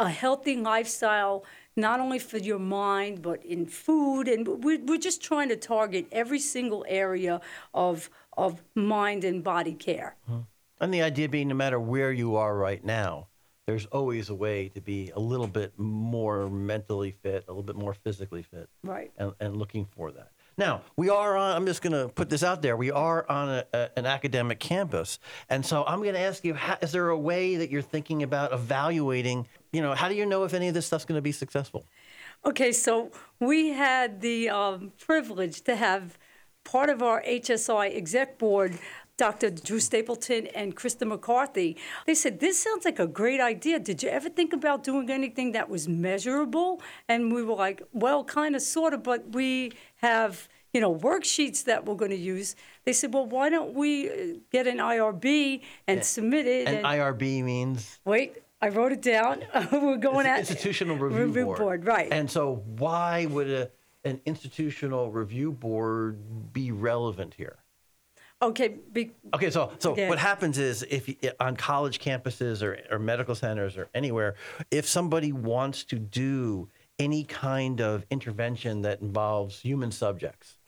[0.00, 1.44] a healthy lifestyle,
[1.76, 4.26] not only for your mind, but in food.
[4.28, 7.40] And we're, we're just trying to target every single area
[7.74, 10.16] of, of mind and body care.
[10.28, 10.40] Uh-huh.
[10.80, 13.28] And the idea being, no matter where you are right now,
[13.66, 17.76] there's always a way to be a little bit more mentally fit, a little bit
[17.76, 18.68] more physically fit.
[18.82, 19.12] Right.
[19.18, 20.32] And, and looking for that.
[20.56, 22.76] Now, we are on, I'm just going to put this out there.
[22.76, 25.18] We are on a, a, an academic campus.
[25.48, 28.22] And so I'm going to ask you, how, is there a way that you're thinking
[28.22, 31.22] about evaluating, you know, how do you know if any of this stuff's going to
[31.22, 31.84] be successful?
[32.44, 36.18] Okay, so we had the um, privilege to have
[36.64, 38.78] part of our HSI exec board,
[39.16, 39.50] Dr.
[39.50, 41.76] Drew Stapleton and Krista McCarthy.
[42.06, 43.78] They said, This sounds like a great idea.
[43.78, 46.80] Did you ever think about doing anything that was measurable?
[47.06, 50.48] And we were like, Well, kind of, sort of, but we have.
[50.72, 52.54] You know, worksheets that we're going to use.
[52.84, 54.14] They said, "Well, why don't we uh,
[54.52, 59.42] get an IRB and submit it?" And IRB means wait, I wrote it down.
[59.72, 61.84] we're going at institutional review, board.
[61.86, 62.08] right?
[62.12, 63.70] And so, why would a,
[64.04, 67.58] an institutional review board be relevant here?
[68.42, 72.98] okay, be, Okay, so so what happens is if you, on college campuses or, or
[72.98, 74.34] medical centers or anywhere,
[74.70, 76.68] if somebody wants to do
[76.98, 80.58] any kind of intervention that involves human subjects,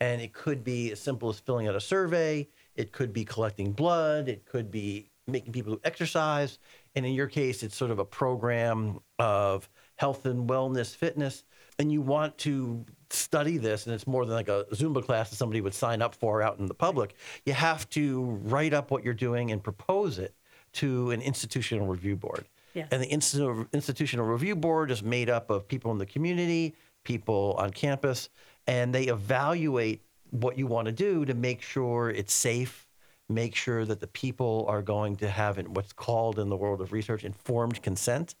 [0.00, 3.72] and it could be as simple as filling out a survey, it could be collecting
[3.72, 6.58] blood, it could be making people exercise,
[6.94, 11.44] and in your case, it's sort of a program of health and wellness, fitness,
[11.78, 15.36] and you want to study this, and it's more than like a Zumba class that
[15.36, 17.14] somebody would sign up for out in the public.
[17.44, 20.34] You have to write up what you're doing and propose it
[20.74, 22.44] to an institutional review board.
[22.74, 22.88] Yes.
[22.92, 27.54] And the institu- institutional review board is made up of people in the community, people
[27.58, 28.28] on campus,
[28.66, 32.86] and they evaluate what you want to do to make sure it's safe,
[33.30, 36.92] make sure that the people are going to have what's called in the world of
[36.92, 38.34] research informed consent,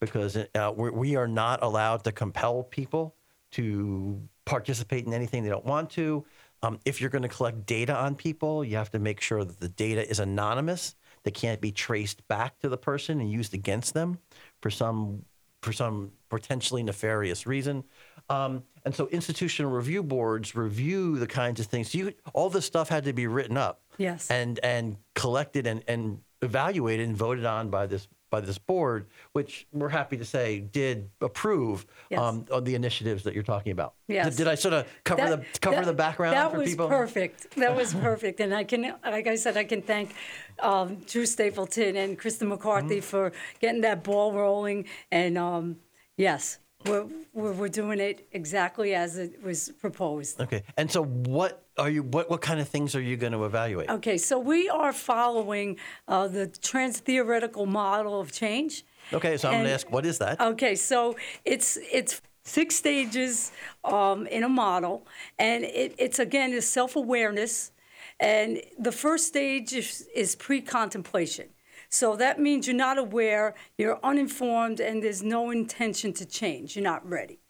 [0.00, 3.14] because uh, we are not allowed to compel people
[3.52, 6.24] to participate in anything they don't want to.
[6.62, 9.60] Um, if you're going to collect data on people, you have to make sure that
[9.60, 10.94] the data is anonymous.
[11.22, 14.18] They can't be traced back to the person and used against them
[14.62, 15.24] for some
[15.62, 17.84] for some potentially nefarious reason.
[18.30, 21.94] Um, and so institutional review boards review the kinds of things.
[21.94, 23.82] You all this stuff had to be written up.
[24.00, 24.30] Yes.
[24.30, 29.66] And and collected and, and evaluated and voted on by this by this board, which
[29.72, 32.20] we're happy to say did approve Yes.
[32.20, 33.94] um, of the initiatives that you're talking about.
[34.06, 34.26] Yes.
[34.26, 36.52] Did, did I sort of cover That- the cover that- the background for people?
[36.52, 36.88] that was people?
[36.88, 37.56] perfect.
[37.56, 40.14] That was perfect, and I can, like I said, I can thank
[40.60, 43.00] um, Drew Stapleton and Kristen McCarthy Mm-hmm.
[43.12, 44.86] for getting that ball rolling.
[45.10, 45.76] And um,
[46.16, 50.40] yes, we're, we're we're doing it exactly as it was proposed.
[50.40, 50.62] Okay.
[50.76, 52.02] And so, what are you?
[52.02, 53.88] What what kind of things are you going to evaluate?
[53.90, 58.84] Okay, so we are following uh, the trans theoretical model of change.
[59.12, 59.36] Okay.
[59.36, 60.40] So I'm going to ask, what is that?
[60.40, 63.52] Okay, so it's it's six stages
[63.84, 65.06] um, in a model,
[65.38, 67.72] and it, it's again is self awareness,
[68.20, 71.48] and the first stage is, is pre contemplation.
[71.92, 76.76] So that means you're not aware, you're uninformed, and there's no intention to change.
[76.76, 77.40] You're not ready.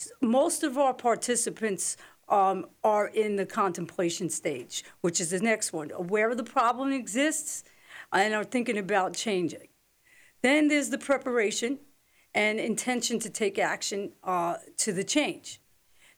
[0.00, 1.96] S- Most of our participants
[2.28, 6.92] um, are in the contemplation stage, which is the next one, aware of the problem
[6.92, 7.64] exists,
[8.12, 9.68] and are thinking about changing.
[10.42, 11.78] Then there's the preparation
[12.34, 15.60] and intention to take action uh, to the change.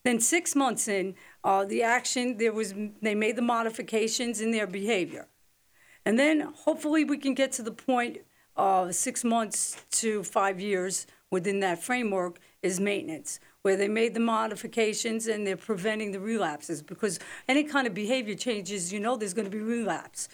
[0.05, 4.66] Then six months in, uh, the action there was they made the modifications in their
[4.66, 5.29] behavior,
[6.05, 8.18] and then hopefully we can get to the point
[8.57, 14.21] of six months to five years within that framework is maintenance, where they made the
[14.21, 17.18] modifications and they're preventing the relapses because
[17.49, 20.29] any kind of behavior changes, you know, there's going to be relapse.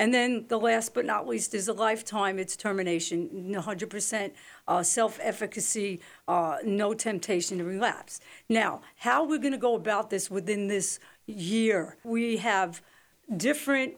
[0.00, 2.38] And then the last but not least is a lifetime.
[2.38, 4.32] It's termination, 100%
[4.66, 8.20] uh, self-efficacy, uh, no temptation to relapse.
[8.48, 11.98] Now, how we're going to go about this within this year?
[12.02, 12.80] We have
[13.36, 13.96] different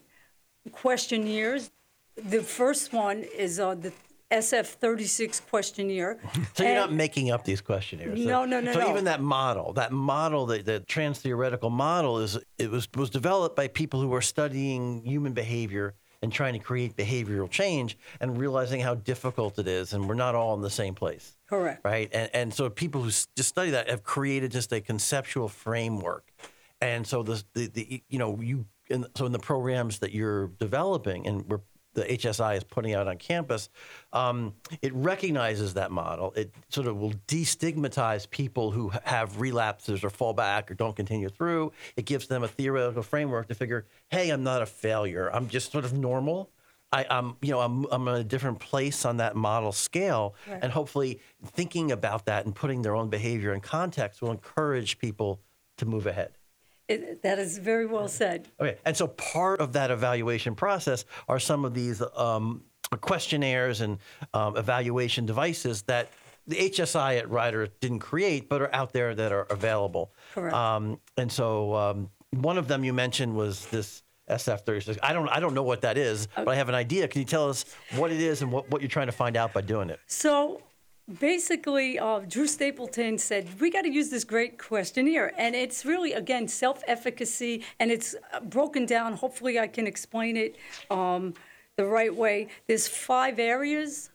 [0.72, 1.70] questionnaires.
[2.16, 3.92] The first one is uh, the
[4.32, 6.18] SF36 questionnaire.
[6.54, 8.18] So you're And- not making up these questionnaires.
[8.18, 8.90] So- No, no, no, So no.
[8.90, 13.56] even that model, that model, the, the trans theoretical model, is it was was developed
[13.56, 18.80] by people who are studying human behavior and trying to create behavioral change and realizing
[18.80, 21.36] how difficult it is, and we're not all in the same place.
[21.48, 21.84] Correct.
[21.84, 22.08] Right.
[22.12, 26.24] And and so people who just study that have created just a conceptual framework,
[26.80, 30.48] and so the the, the you know you and so in the programs that you're
[30.58, 31.60] developing and we're
[31.94, 33.68] the HSI is putting out on campus,
[34.12, 36.32] um, it recognizes that model.
[36.36, 41.28] It sort of will destigmatize people who have relapses or fall back or don't continue
[41.28, 41.72] through.
[41.96, 45.28] It gives them a theoretical framework to figure, hey, I'm not a failure.
[45.32, 46.50] I'm just sort of normal.
[46.92, 50.70] I, I'm, you know, I'm, I'm in a different place on that model scale, and
[50.70, 55.40] hopefully, thinking about that and putting their own behavior in context will encourage people
[55.78, 56.32] to move ahead.
[56.92, 58.48] It, that is very well said.
[58.60, 62.62] Okay, and so part of that evaluation process are some of these um,
[63.00, 63.98] questionnaires and
[64.34, 66.10] um, evaluation devices that
[66.46, 70.12] the HSI at Rider didn't create, but are out there that are available.
[70.34, 70.54] Correct.
[70.54, 74.98] Um, and so um, one of them you mentioned was this SF36.
[75.02, 77.06] I don't, I don't know what that is, but I have an idea.
[77.08, 77.64] Can you tell us
[77.96, 80.00] what it is and what, what you're trying to find out by doing it?
[80.06, 80.62] So
[81.18, 85.32] basically, uh, Drew Stapleton said, We got to use this great questionnaire.
[85.38, 89.14] And it's really, again, self efficacy, and it's uh, broken down.
[89.14, 90.56] Hopefully, I can explain it
[90.90, 91.34] um,
[91.76, 92.48] the right way.
[92.66, 94.10] There's five areas,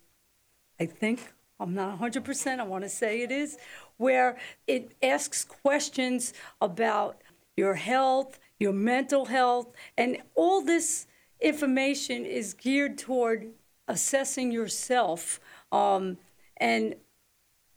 [0.80, 1.34] I think.
[1.60, 3.58] I'm not 100%, I want to say it is,
[3.98, 7.22] where it asks questions about
[7.56, 11.08] your health, your mental health, and all this
[11.42, 13.50] information is geared toward
[13.88, 15.40] assessing yourself
[15.72, 16.18] um,
[16.58, 16.96] and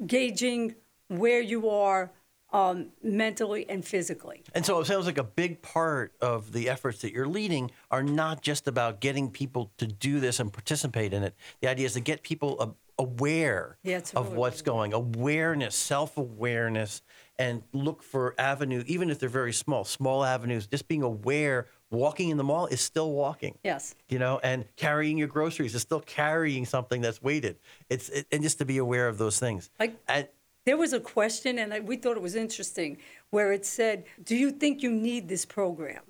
[0.06, 0.74] gauging
[1.08, 2.12] where you are
[2.52, 4.42] um, mentally and physically.
[4.54, 8.02] And so it sounds like a big part of the efforts that you're leading are
[8.02, 11.34] not just about getting people to do this and participate in it.
[11.60, 17.02] The idea is to get people aware Yeah, of what's going, awareness, self-awareness,
[17.40, 20.66] and look for avenue, even if they're very small, small avenues.
[20.66, 23.56] Just being aware, walking in the mall is still walking.
[23.64, 23.94] Yes.
[24.10, 27.56] You know, and carrying your groceries is still carrying something that's weighted.
[27.88, 29.70] It's it, and just to be aware of those things.
[29.80, 30.28] Like- and,
[30.66, 32.98] There was a question, and I, we thought it was interesting,
[33.30, 36.02] where it said, Do you think you need this program?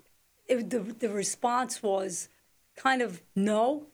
[0.48, 2.28] It, the, the response was
[2.76, 3.86] kind of no,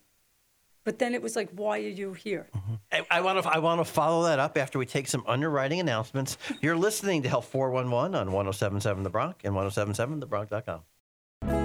[0.87, 2.47] but then it was like, Why are you here?
[2.57, 3.03] Mm-hmm.
[3.11, 6.39] I want to I want to follow that up after we take some underwriting announcements.
[6.63, 10.81] You're listening to Health 411 on 1077 The Bronc and 1077thebronc.com.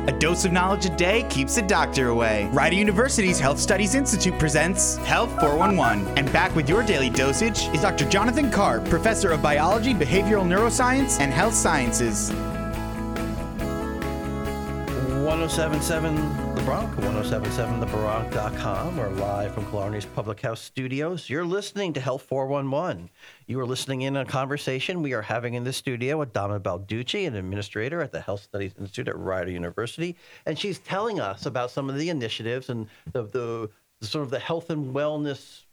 [0.07, 2.49] A dose of knowledge a day keeps the doctor away.
[2.51, 6.17] Rider University's Health Studies Institute presents Health 411.
[6.17, 8.09] And back with your daily dosage is Dr.
[8.09, 12.31] Jonathan Karp, professor of biology, behavioral neuroscience, and health sciences.
[15.23, 18.95] 1077 The Bronc, 1077thebronc.com.
[18.95, 21.27] We're live from Killarney's Public House studios.
[21.27, 23.09] You're listening to Health 411.
[23.47, 27.25] You are listening in a conversation we are having in the studio with Donna Balducci,
[27.25, 30.15] an administrator at the Health Studies Institute at Rider University.
[30.45, 34.29] And she's telling us about some of the initiatives and the, the the sort of
[34.29, 35.63] the health and wellness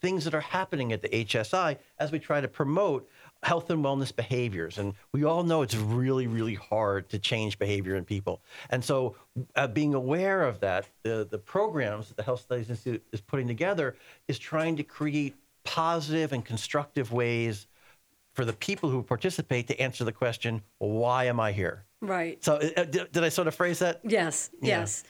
[0.00, 3.08] things that are happening at the HSI as we try to promote
[3.42, 4.78] health and wellness behaviors.
[4.78, 8.42] And we all know it's really, really hard to change behavior in people.
[8.70, 9.16] And so,
[9.54, 13.46] uh, being aware of that, the, the programs that the Health Studies Institute is putting
[13.46, 13.96] together
[14.28, 17.66] is trying to create positive and constructive ways
[18.34, 21.84] for the people who participate to answer the question, why am I here?
[22.00, 22.42] Right.
[22.44, 24.00] So, uh, did, did I sort of phrase that?
[24.04, 24.80] Yes, Yeah.
[24.80, 25.04] yes.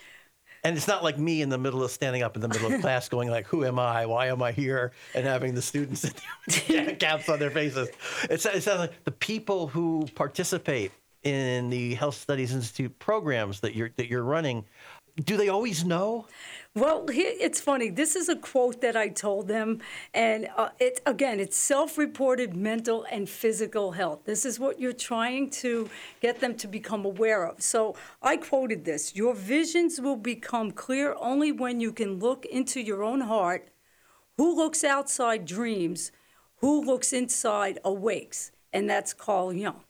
[0.64, 2.80] And it's not like me in the middle of standing up in the middle of
[2.82, 4.06] class going like, who am I?
[4.06, 4.92] Why am I here?
[5.14, 6.10] And having the students
[6.98, 7.88] caps on their faces.
[8.28, 10.92] It sounds like the people who participate
[11.22, 14.64] in the Health Studies Institute programs that you're, that you're running,
[15.24, 16.26] do they always know?
[16.76, 17.88] Well, here, it's funny.
[17.88, 19.80] This is a quote that I told them,
[20.12, 24.26] and uh, it again, it's self-reported mental and physical health.
[24.26, 25.88] This is what you're trying to
[26.20, 27.62] get them to become aware of.
[27.62, 32.82] So I quoted this: "Your visions will become clear only when you can look into
[32.82, 33.68] your own heart.
[34.36, 36.12] Who looks outside dreams,
[36.56, 39.80] who looks inside awakes." And that's Carl Jung.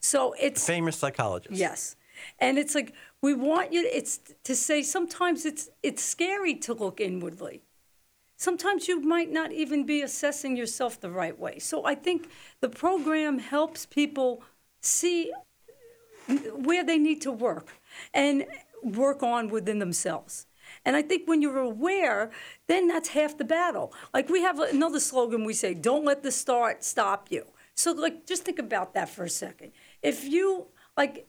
[0.00, 1.54] So it's Famous psychologist.
[1.54, 1.96] Yes.
[2.38, 7.00] And it's like we want you it's to say sometimes it's it's scary to look
[7.00, 7.62] inwardly.
[8.36, 11.58] Sometimes you might not even be assessing yourself the right way.
[11.58, 12.28] So I think
[12.60, 14.42] the program helps people
[14.80, 15.32] see
[16.54, 17.68] where they need to work
[18.12, 18.44] and
[18.82, 20.46] work on within themselves.
[20.84, 22.30] And I think when you're aware,
[22.66, 23.92] then that's half the battle.
[24.12, 27.46] Like we have another slogan we say, don't let the start stop you.
[27.74, 29.72] So like just think about that for a second.
[30.02, 31.26] If you like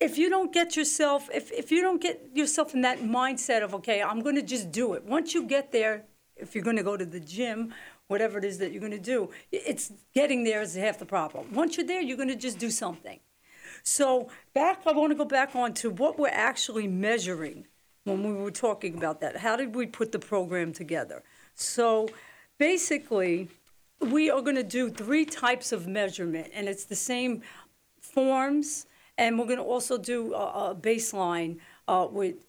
[0.00, 3.74] if you don't get yourself if, if you don't get yourself in that mindset of
[3.74, 5.04] okay i'm going to just do it.
[5.04, 6.04] Once you get there
[6.36, 7.74] if you're going to go to the gym
[8.08, 11.52] whatever it is that you're going to do it's getting there is half the problem.
[11.52, 13.20] Once you're there you're going to just do something.
[13.82, 17.66] So back i want to go back on to what we're actually measuring
[18.04, 19.36] when we were talking about that.
[19.36, 21.22] How did we put the program together?
[21.54, 22.08] So
[22.58, 23.48] basically
[24.00, 27.42] we are going to do three types of measurement and it's the same
[28.00, 28.86] forms
[29.20, 32.46] and we're going to also do a, a baseline uh, with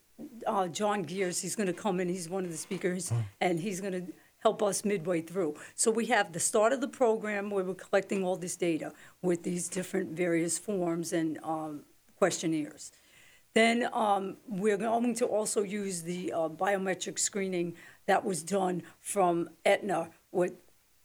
[0.47, 1.41] uh, John Gears.
[1.41, 2.07] He's going to come in.
[2.07, 3.11] He's one of the speakers,
[3.41, 5.55] and he's going to help us midway through.
[5.75, 9.43] So we have the start of the program where we're collecting all this data with
[9.43, 11.83] these different various forms and um,
[12.17, 12.91] questionnaires.
[13.53, 19.49] Then um, we're going to also use the uh, biometric screening that was done from
[19.65, 20.53] Aetna with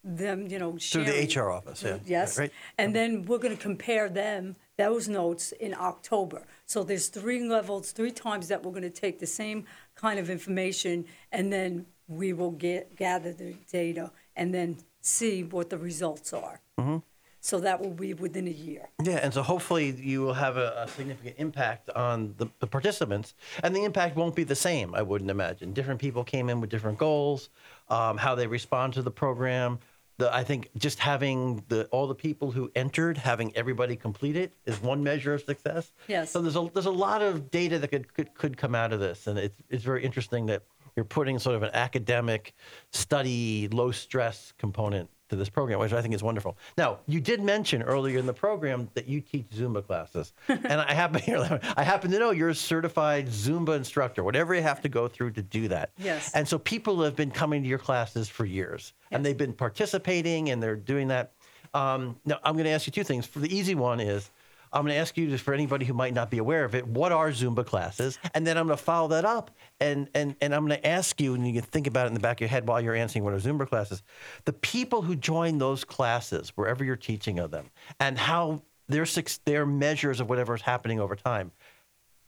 [0.06, 1.98] them, you know, Through the HR office, yeah.
[2.06, 2.38] Yes.
[2.38, 2.52] Right.
[2.78, 6.43] And then we're going to compare them, those notes, in October.
[6.66, 9.64] So there's three levels, three times that we're going to take the same
[9.95, 15.70] kind of information, and then we will get gather the data and then see what
[15.70, 16.61] the results are.
[16.79, 16.99] Mm-hmm.
[17.41, 18.89] So that will be within a year.
[19.03, 23.35] Yeah, and so hopefully you will have a, a significant impact on the, the participants,
[23.62, 24.97] and the impact won't be the same.
[24.97, 25.72] I wouldn't imagine.
[25.72, 27.51] Different people came in with different goals,
[27.89, 29.79] um, how they respond to the program.
[30.18, 34.52] The, I think just having the all the people who entered, having everybody complete it,
[34.64, 35.92] is one measure of success.
[36.08, 36.30] Yes.
[36.30, 39.00] So there's a there's a lot of data that could could, could come out of
[39.00, 40.62] this, and it's it's very interesting that
[40.96, 42.54] you're putting sort of an academic
[42.90, 46.57] study, low stress component to this program, which I think is wonderful.
[46.77, 50.93] Now, you did mention earlier in the program that you teach Zumba classes, and I
[50.93, 54.22] happen here, I happen to know you're a certified Zumba instructor.
[54.22, 55.91] Whatever you have to go through to do that.
[55.99, 56.33] Yes.
[56.35, 60.51] And so people have been coming to your classes for years, and they've been participating,
[60.51, 61.33] and they're doing that.
[61.74, 63.27] Um, now, I'm going to ask you two things.
[63.27, 64.31] For the easy one is.
[64.72, 66.86] I'm going to ask you, just for anybody who might not be aware of it,
[66.86, 68.18] what are Zumba classes?
[68.34, 69.50] And then I'm going to follow that up,
[69.80, 72.14] and and and I'm going to ask you, and you can think about it in
[72.14, 74.02] the back of your head while you're answering what are Zumba classes.
[74.44, 79.06] The people who join those classes, wherever you're teaching of them, and how their
[79.44, 81.52] their measures of whatever is happening over time.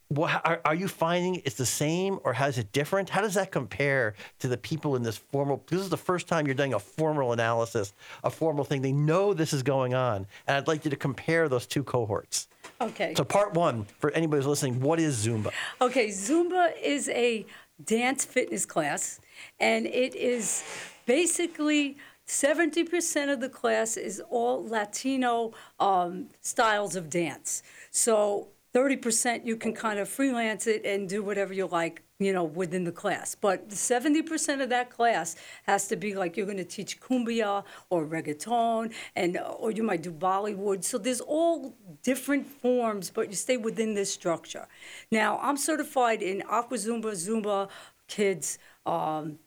[0.09, 3.09] What, are, are you finding it's the same or has it different?
[3.09, 5.63] How does that compare to the people in this formal?
[5.67, 7.93] This is the first time you're doing a formal analysis,
[8.23, 8.81] a formal thing.
[8.81, 12.47] They know this is going on, and I'd like you to compare those two cohorts.
[12.81, 13.13] Okay.
[13.15, 15.51] So, part one for anybody who's listening, what is Zumba?
[15.79, 17.45] Okay, Zumba is a
[17.85, 19.19] dance fitness class,
[19.59, 20.63] and it is
[21.05, 21.97] basically
[22.27, 27.61] 70% of the class is all Latino um, styles of dance.
[27.91, 28.49] So
[28.79, 32.85] 30% you can kind of freelance it and do whatever you like, you know, within
[32.85, 33.35] the class.
[33.35, 38.05] But 70% of that class has to be like you're going to teach cumbia or
[38.05, 40.85] reggaeton, and or you might do Bollywood.
[40.85, 44.65] So there's all different forms, but you stay within this structure.
[45.11, 47.69] Now I'm certified in Aqua Zumba, Zumba,
[48.07, 49.39] Kids, um,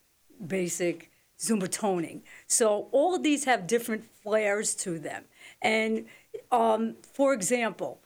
[0.47, 1.09] Basic.
[1.39, 2.23] Zumba toning.
[2.47, 5.25] So all of these have different flares to them.
[5.61, 6.07] And
[6.53, 8.01] um, for example,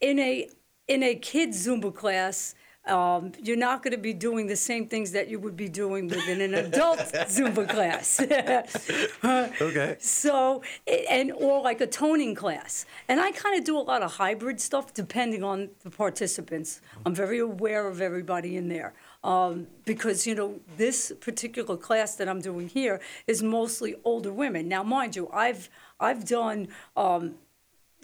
[0.00, 0.48] in a
[0.88, 2.54] in a kids Zumba class,
[2.88, 6.08] Um, you're not going to be doing the same things that you would be doing
[6.08, 6.98] within an adult
[7.36, 8.18] Zumba class.
[9.68, 9.96] Okay.
[9.98, 10.62] So,
[11.10, 12.86] and or like a toning class.
[13.08, 16.80] And I kind of do a lot of hybrid stuff depending on the participants.
[17.04, 18.94] I'm very aware of everybody in there.
[19.22, 24.66] Um, because, you know, this particular class that I'm doing here is mostly older women.
[24.68, 25.68] Now, mind you, I've,
[26.00, 27.34] I've done um,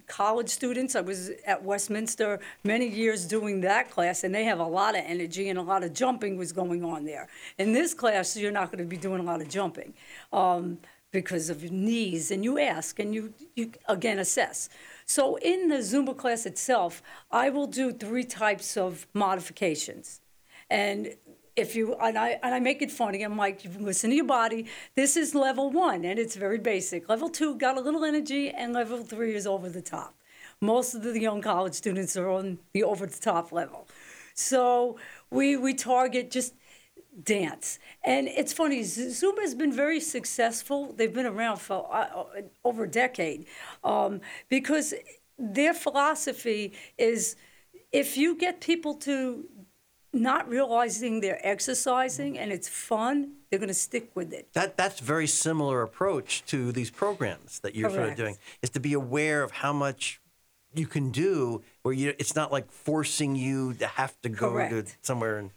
[0.07, 0.95] college students.
[0.95, 5.03] I was at Westminster many years doing that class, and they have a lot of
[5.07, 7.29] energy and a lot of jumping was going on there.
[7.59, 9.95] In this class, you're not going to be doing a lot of jumping
[10.33, 10.79] um,
[11.11, 14.69] because of your knees, and you ask and you, you again assess.
[15.07, 20.21] So in the Zumba class itself, I will do three types of modifications.
[20.71, 21.15] And
[21.57, 24.25] if you and I and I make it funny, I'm like, you listen to your
[24.25, 24.67] body.
[24.95, 27.09] This is level one, and it's very basic.
[27.09, 30.15] Level two got a little energy, and level three is over the top.
[30.61, 33.89] Most of the young college students are on the over the top level.
[34.35, 34.99] So
[35.31, 36.55] we we target just
[37.23, 37.79] dance.
[38.03, 40.93] And it's funny, Zumba has been very successful.
[40.93, 42.25] They've been around for uh,
[42.65, 43.47] over a decade
[43.85, 44.95] um, because
[45.39, 47.37] their philosophy is
[47.93, 49.49] if you get people to
[50.15, 54.53] not realizing they're exercising and it's fun, they're going to stick with it.
[54.53, 58.81] That that's very similar approach to these programs that you're sort of doing is to
[58.81, 60.21] be aware of how much
[60.75, 64.85] you can do where you it's not like forcing you to have to go to
[65.03, 65.51] somewhere and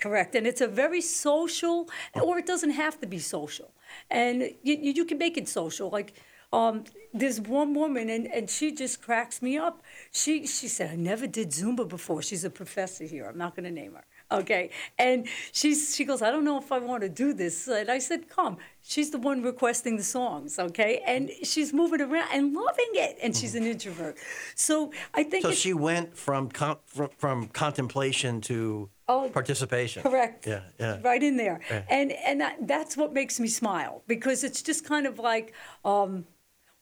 [0.00, 0.34] Correct.
[0.34, 3.70] And it's a very social, or it doesn't have to be social.
[4.10, 5.90] And you, you you can make it social.
[5.90, 6.14] Like,
[6.52, 9.82] um, there's one woman, and, and she just cracks me up.
[10.12, 12.22] She, she said, I never did Zumba before.
[12.22, 13.24] She's a professor here.
[13.26, 14.04] I'm not going to name her.
[14.32, 14.70] Okay.
[14.98, 17.66] And she's, she goes, I don't know if I want to do this.
[17.66, 18.58] And I said, Come.
[18.82, 20.58] She's the one requesting the songs.
[20.58, 21.02] Okay.
[21.04, 23.18] And she's moving around and loving it.
[23.22, 24.16] And she's an introvert.
[24.54, 30.04] So I think so she went from con- from, from contemplation to Oh, participation.
[30.04, 30.46] Correct.
[30.46, 30.98] Yeah, yeah.
[31.02, 31.82] Right in there, Yeah.
[31.90, 35.52] and and that, that's what makes me smile because it's just kind of like.
[35.84, 36.26] Um,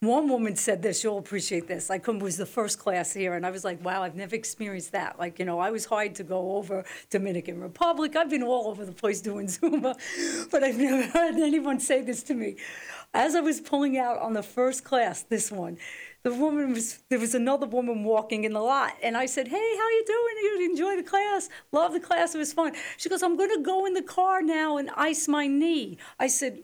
[0.01, 1.91] one woman said this, you'll appreciate this.
[1.91, 4.93] I come was the first class here, and I was like, wow, I've never experienced
[4.93, 5.19] that.
[5.19, 8.15] Like, you know, I was hired to go over Dominican Republic.
[8.15, 9.97] I've been all over the place doing Zumba,
[10.53, 12.57] but I've never heard anyone say this to me.
[13.13, 15.79] As I was pulling out on the first class, this one,
[16.23, 19.55] the woman was there was another woman walking in the lot and i said hey
[19.77, 23.23] how you doing you enjoy the class love the class it was fun she goes
[23.23, 26.59] i'm going to go in the car now and ice my knee i said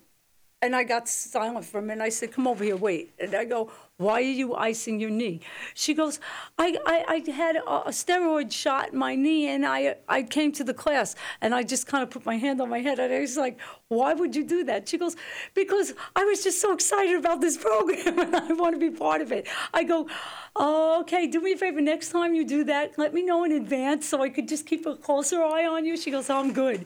[0.65, 2.03] and I got silent for a minute.
[2.03, 5.41] I said, "Come over here, wait." And I go, "Why are you icing your knee?"
[5.75, 6.21] She goes,
[6.59, 10.53] "I, I, I had a, a steroid shot in my knee, and I, I came
[10.53, 13.13] to the class, and I just kind of put my hand on my head, and
[13.13, 15.17] I was like, "Why would you do that?" She goes,
[15.55, 19.21] "Because I was just so excited about this program, and I want to be part
[19.21, 20.09] of it." I go,
[20.57, 21.81] oh, "Okay, do me a favor.
[21.81, 24.87] Next time you do that, let me know in advance so I could just keep
[24.87, 26.85] a closer eye on you." She goes, "I'm good,"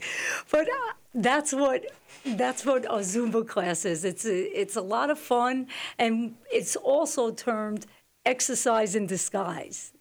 [0.50, 1.84] but uh, that's what
[2.24, 4.04] that's what a Zumba class is.
[4.04, 7.86] It's a, it's a lot of fun, and it's also termed
[8.24, 9.92] exercise in disguise.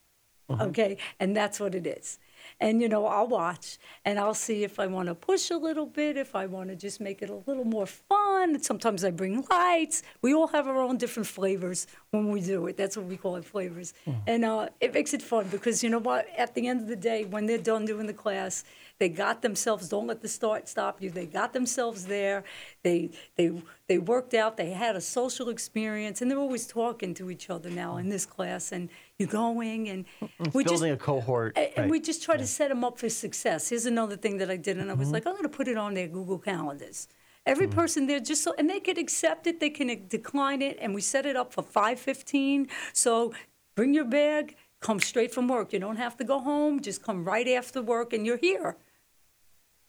[0.50, 2.20] Okay, and that's what it is.
[2.60, 5.86] And you know, I'll watch and I'll see if I want to push a little
[5.86, 8.62] bit, if I want to just make it a little more fun.
[8.64, 10.04] Sometimes I bring lights.
[10.22, 12.78] We all have our own different flavors when we do it.
[12.78, 13.94] That's what we call it, flavors.
[14.26, 16.28] And uh, it makes it fun because you know what?
[16.38, 18.64] At the end of the day, when they're done doing the class,
[19.00, 19.90] they got themselves.
[19.90, 21.10] Don't let the start stop you.
[21.10, 22.44] They got themselves there.
[22.84, 23.52] They they
[23.88, 24.58] they worked out.
[24.58, 28.26] They had a social experience, and they're always talking to each other now in this
[28.26, 28.72] class.
[28.72, 28.90] And
[29.20, 30.06] you're going, and
[30.54, 31.58] we just Building a cohort.
[31.58, 31.90] and right.
[31.90, 33.70] we just try to set them up for success.
[33.70, 35.00] Here's another thing that I did, and I Mm-hmm.
[35.00, 37.08] was like, I'm going to put it on their Google calendars.
[37.46, 40.94] Every person there, just so, and they can accept it, they can decline it, and
[40.94, 42.68] we set it up for 5:15.
[42.94, 43.34] So
[43.76, 45.72] bring your bag, come straight from work.
[45.72, 46.82] You don't have to go home.
[46.82, 48.76] Just come right after work, and you're here.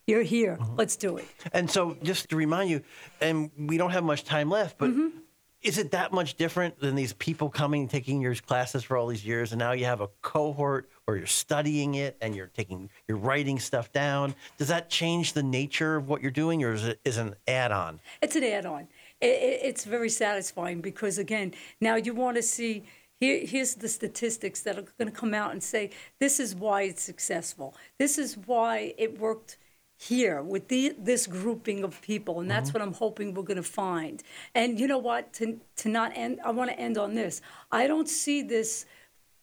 [0.09, 0.57] You're here.
[0.57, 0.77] Mm-hmm.
[0.77, 1.27] Let's do it.
[1.53, 2.81] And so, just to remind you,
[3.21, 5.19] and we don't have much time left, but Mm-hmm.
[5.61, 9.07] is it that much different than these people coming and taking your classes for all
[9.07, 12.89] these years, and now you have a cohort, or you're studying it, and you're taking,
[13.07, 14.35] you're writing stuff down?
[14.57, 17.35] Does that change the nature of what you're doing, or is it is it an
[17.47, 18.01] add-on?
[18.23, 18.89] It's an add-on.
[19.21, 21.53] It, it, it's very satisfying because again,
[21.83, 22.85] now you want to see.
[23.21, 25.91] Here, here's the statistics that are going to come out and say
[26.21, 27.75] this is why it's successful.
[27.99, 29.59] This is why it worked
[30.01, 32.79] here with the, this grouping of people, and that's mm-hmm.
[32.79, 34.23] what I'm hoping we're going to find.
[34.55, 35.33] And you know what?
[35.35, 37.43] To to not end, I want to end on this.
[37.73, 38.87] I don't see this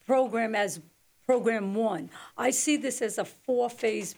[0.05, 0.79] program as
[1.25, 2.09] program one.
[2.37, 4.15] I see this as a four-phase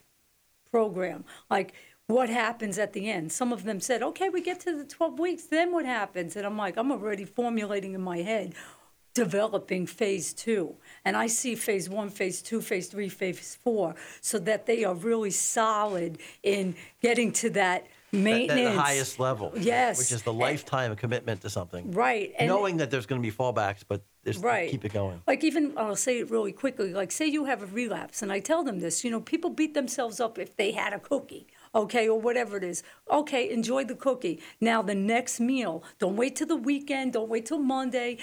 [0.69, 1.25] program.
[1.49, 1.73] Like,
[2.07, 3.31] what happens at the end?
[3.31, 6.35] Some of them said, okay, we get to the 12 weeks, then what happens?
[6.35, 8.53] And I'm like, I'm already formulating in my head
[9.17, 10.75] developing phase two.
[11.03, 14.93] And I see phase one, phase two, phase three, phase four, so that they are
[14.93, 17.81] really solid in getting to that
[18.13, 18.75] At maintenance.
[18.75, 19.51] the highest level.
[19.57, 19.97] Yes.
[19.97, 21.91] Which is the lifetime commitment to something.
[21.91, 22.31] Right.
[22.37, 24.69] and- Knowing that there's going to be fallbacks, but there's, Right.
[24.69, 25.21] keep it going.
[25.25, 26.93] Like even I'll say it really quickly.
[26.93, 29.03] Like say you have a relapse, and I tell them this.
[29.03, 32.63] You know, people beat themselves up if they had a cookie, okay, or whatever it
[32.73, 32.83] is.
[33.19, 34.37] Okay, enjoy the cookie.
[34.59, 35.75] Now the next meal.
[36.03, 37.13] Don't wait till the weekend.
[37.13, 38.17] Don't wait till Monday.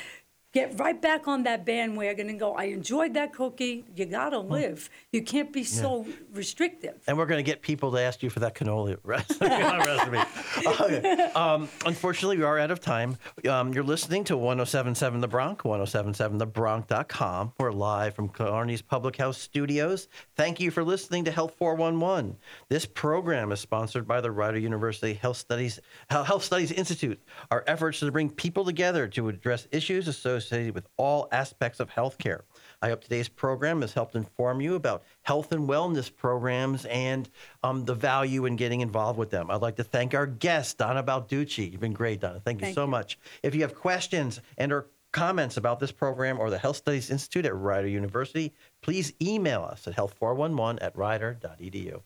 [0.54, 2.54] Get right back on that bandwagon and go.
[2.54, 3.84] I enjoyed that cookie.
[3.96, 4.88] You gotta live.
[5.10, 7.02] You can't be so restrictive.
[7.08, 9.46] And we're going to get people to ask you for that cannoli recipe.
[9.46, 10.18] recipe.
[10.66, 11.18] Okay.
[11.34, 13.16] Um, unfortunately, we are out of time.
[13.48, 17.52] Um, you're listening to 1077 The Bronc, 1077thebronc.com.
[17.58, 20.08] We're live from Kearney's Public House Studios.
[20.36, 22.36] Thank you for listening to Health 411.
[22.68, 27.20] This program is sponsored by the Rider University Health Studies Health Studies Institute.
[27.50, 30.06] Our efforts to bring people together to address issues
[30.44, 32.40] associated with all aspects of healthcare.
[32.82, 37.28] I hope today's program has helped inform you about health and wellness programs and
[37.62, 39.50] um, the value in getting involved with them.
[39.50, 41.72] I'd like to thank our guest, Donna Balducci.
[41.72, 42.40] You've been great, Donna.
[42.40, 42.90] Thank you Thank so you.
[42.90, 43.18] much.
[43.42, 47.46] If you have questions and or comments about this program or the Health Studies Institute
[47.46, 52.02] at Rider University, please email us at health411 at rider.edu.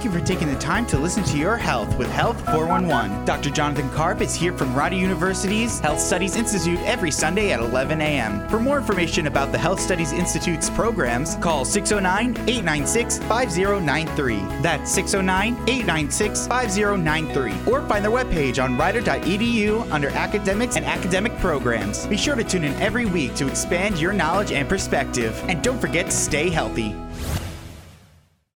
[0.00, 3.26] Thank you for taking the time to listen to your health with Health 411.
[3.26, 3.50] Dr.
[3.50, 8.48] Jonathan Karp is here from Rider University's Health Studies Institute every Sunday at 11 a.m.
[8.48, 14.38] For more information about the Health Studies Institute's programs, call 609 896 5093.
[14.62, 17.70] That's 609 896 5093.
[17.70, 22.06] Or find their webpage on rider.edu under academics and academic programs.
[22.06, 25.38] Be sure to tune in every week to expand your knowledge and perspective.
[25.46, 26.96] And don't forget to stay healthy.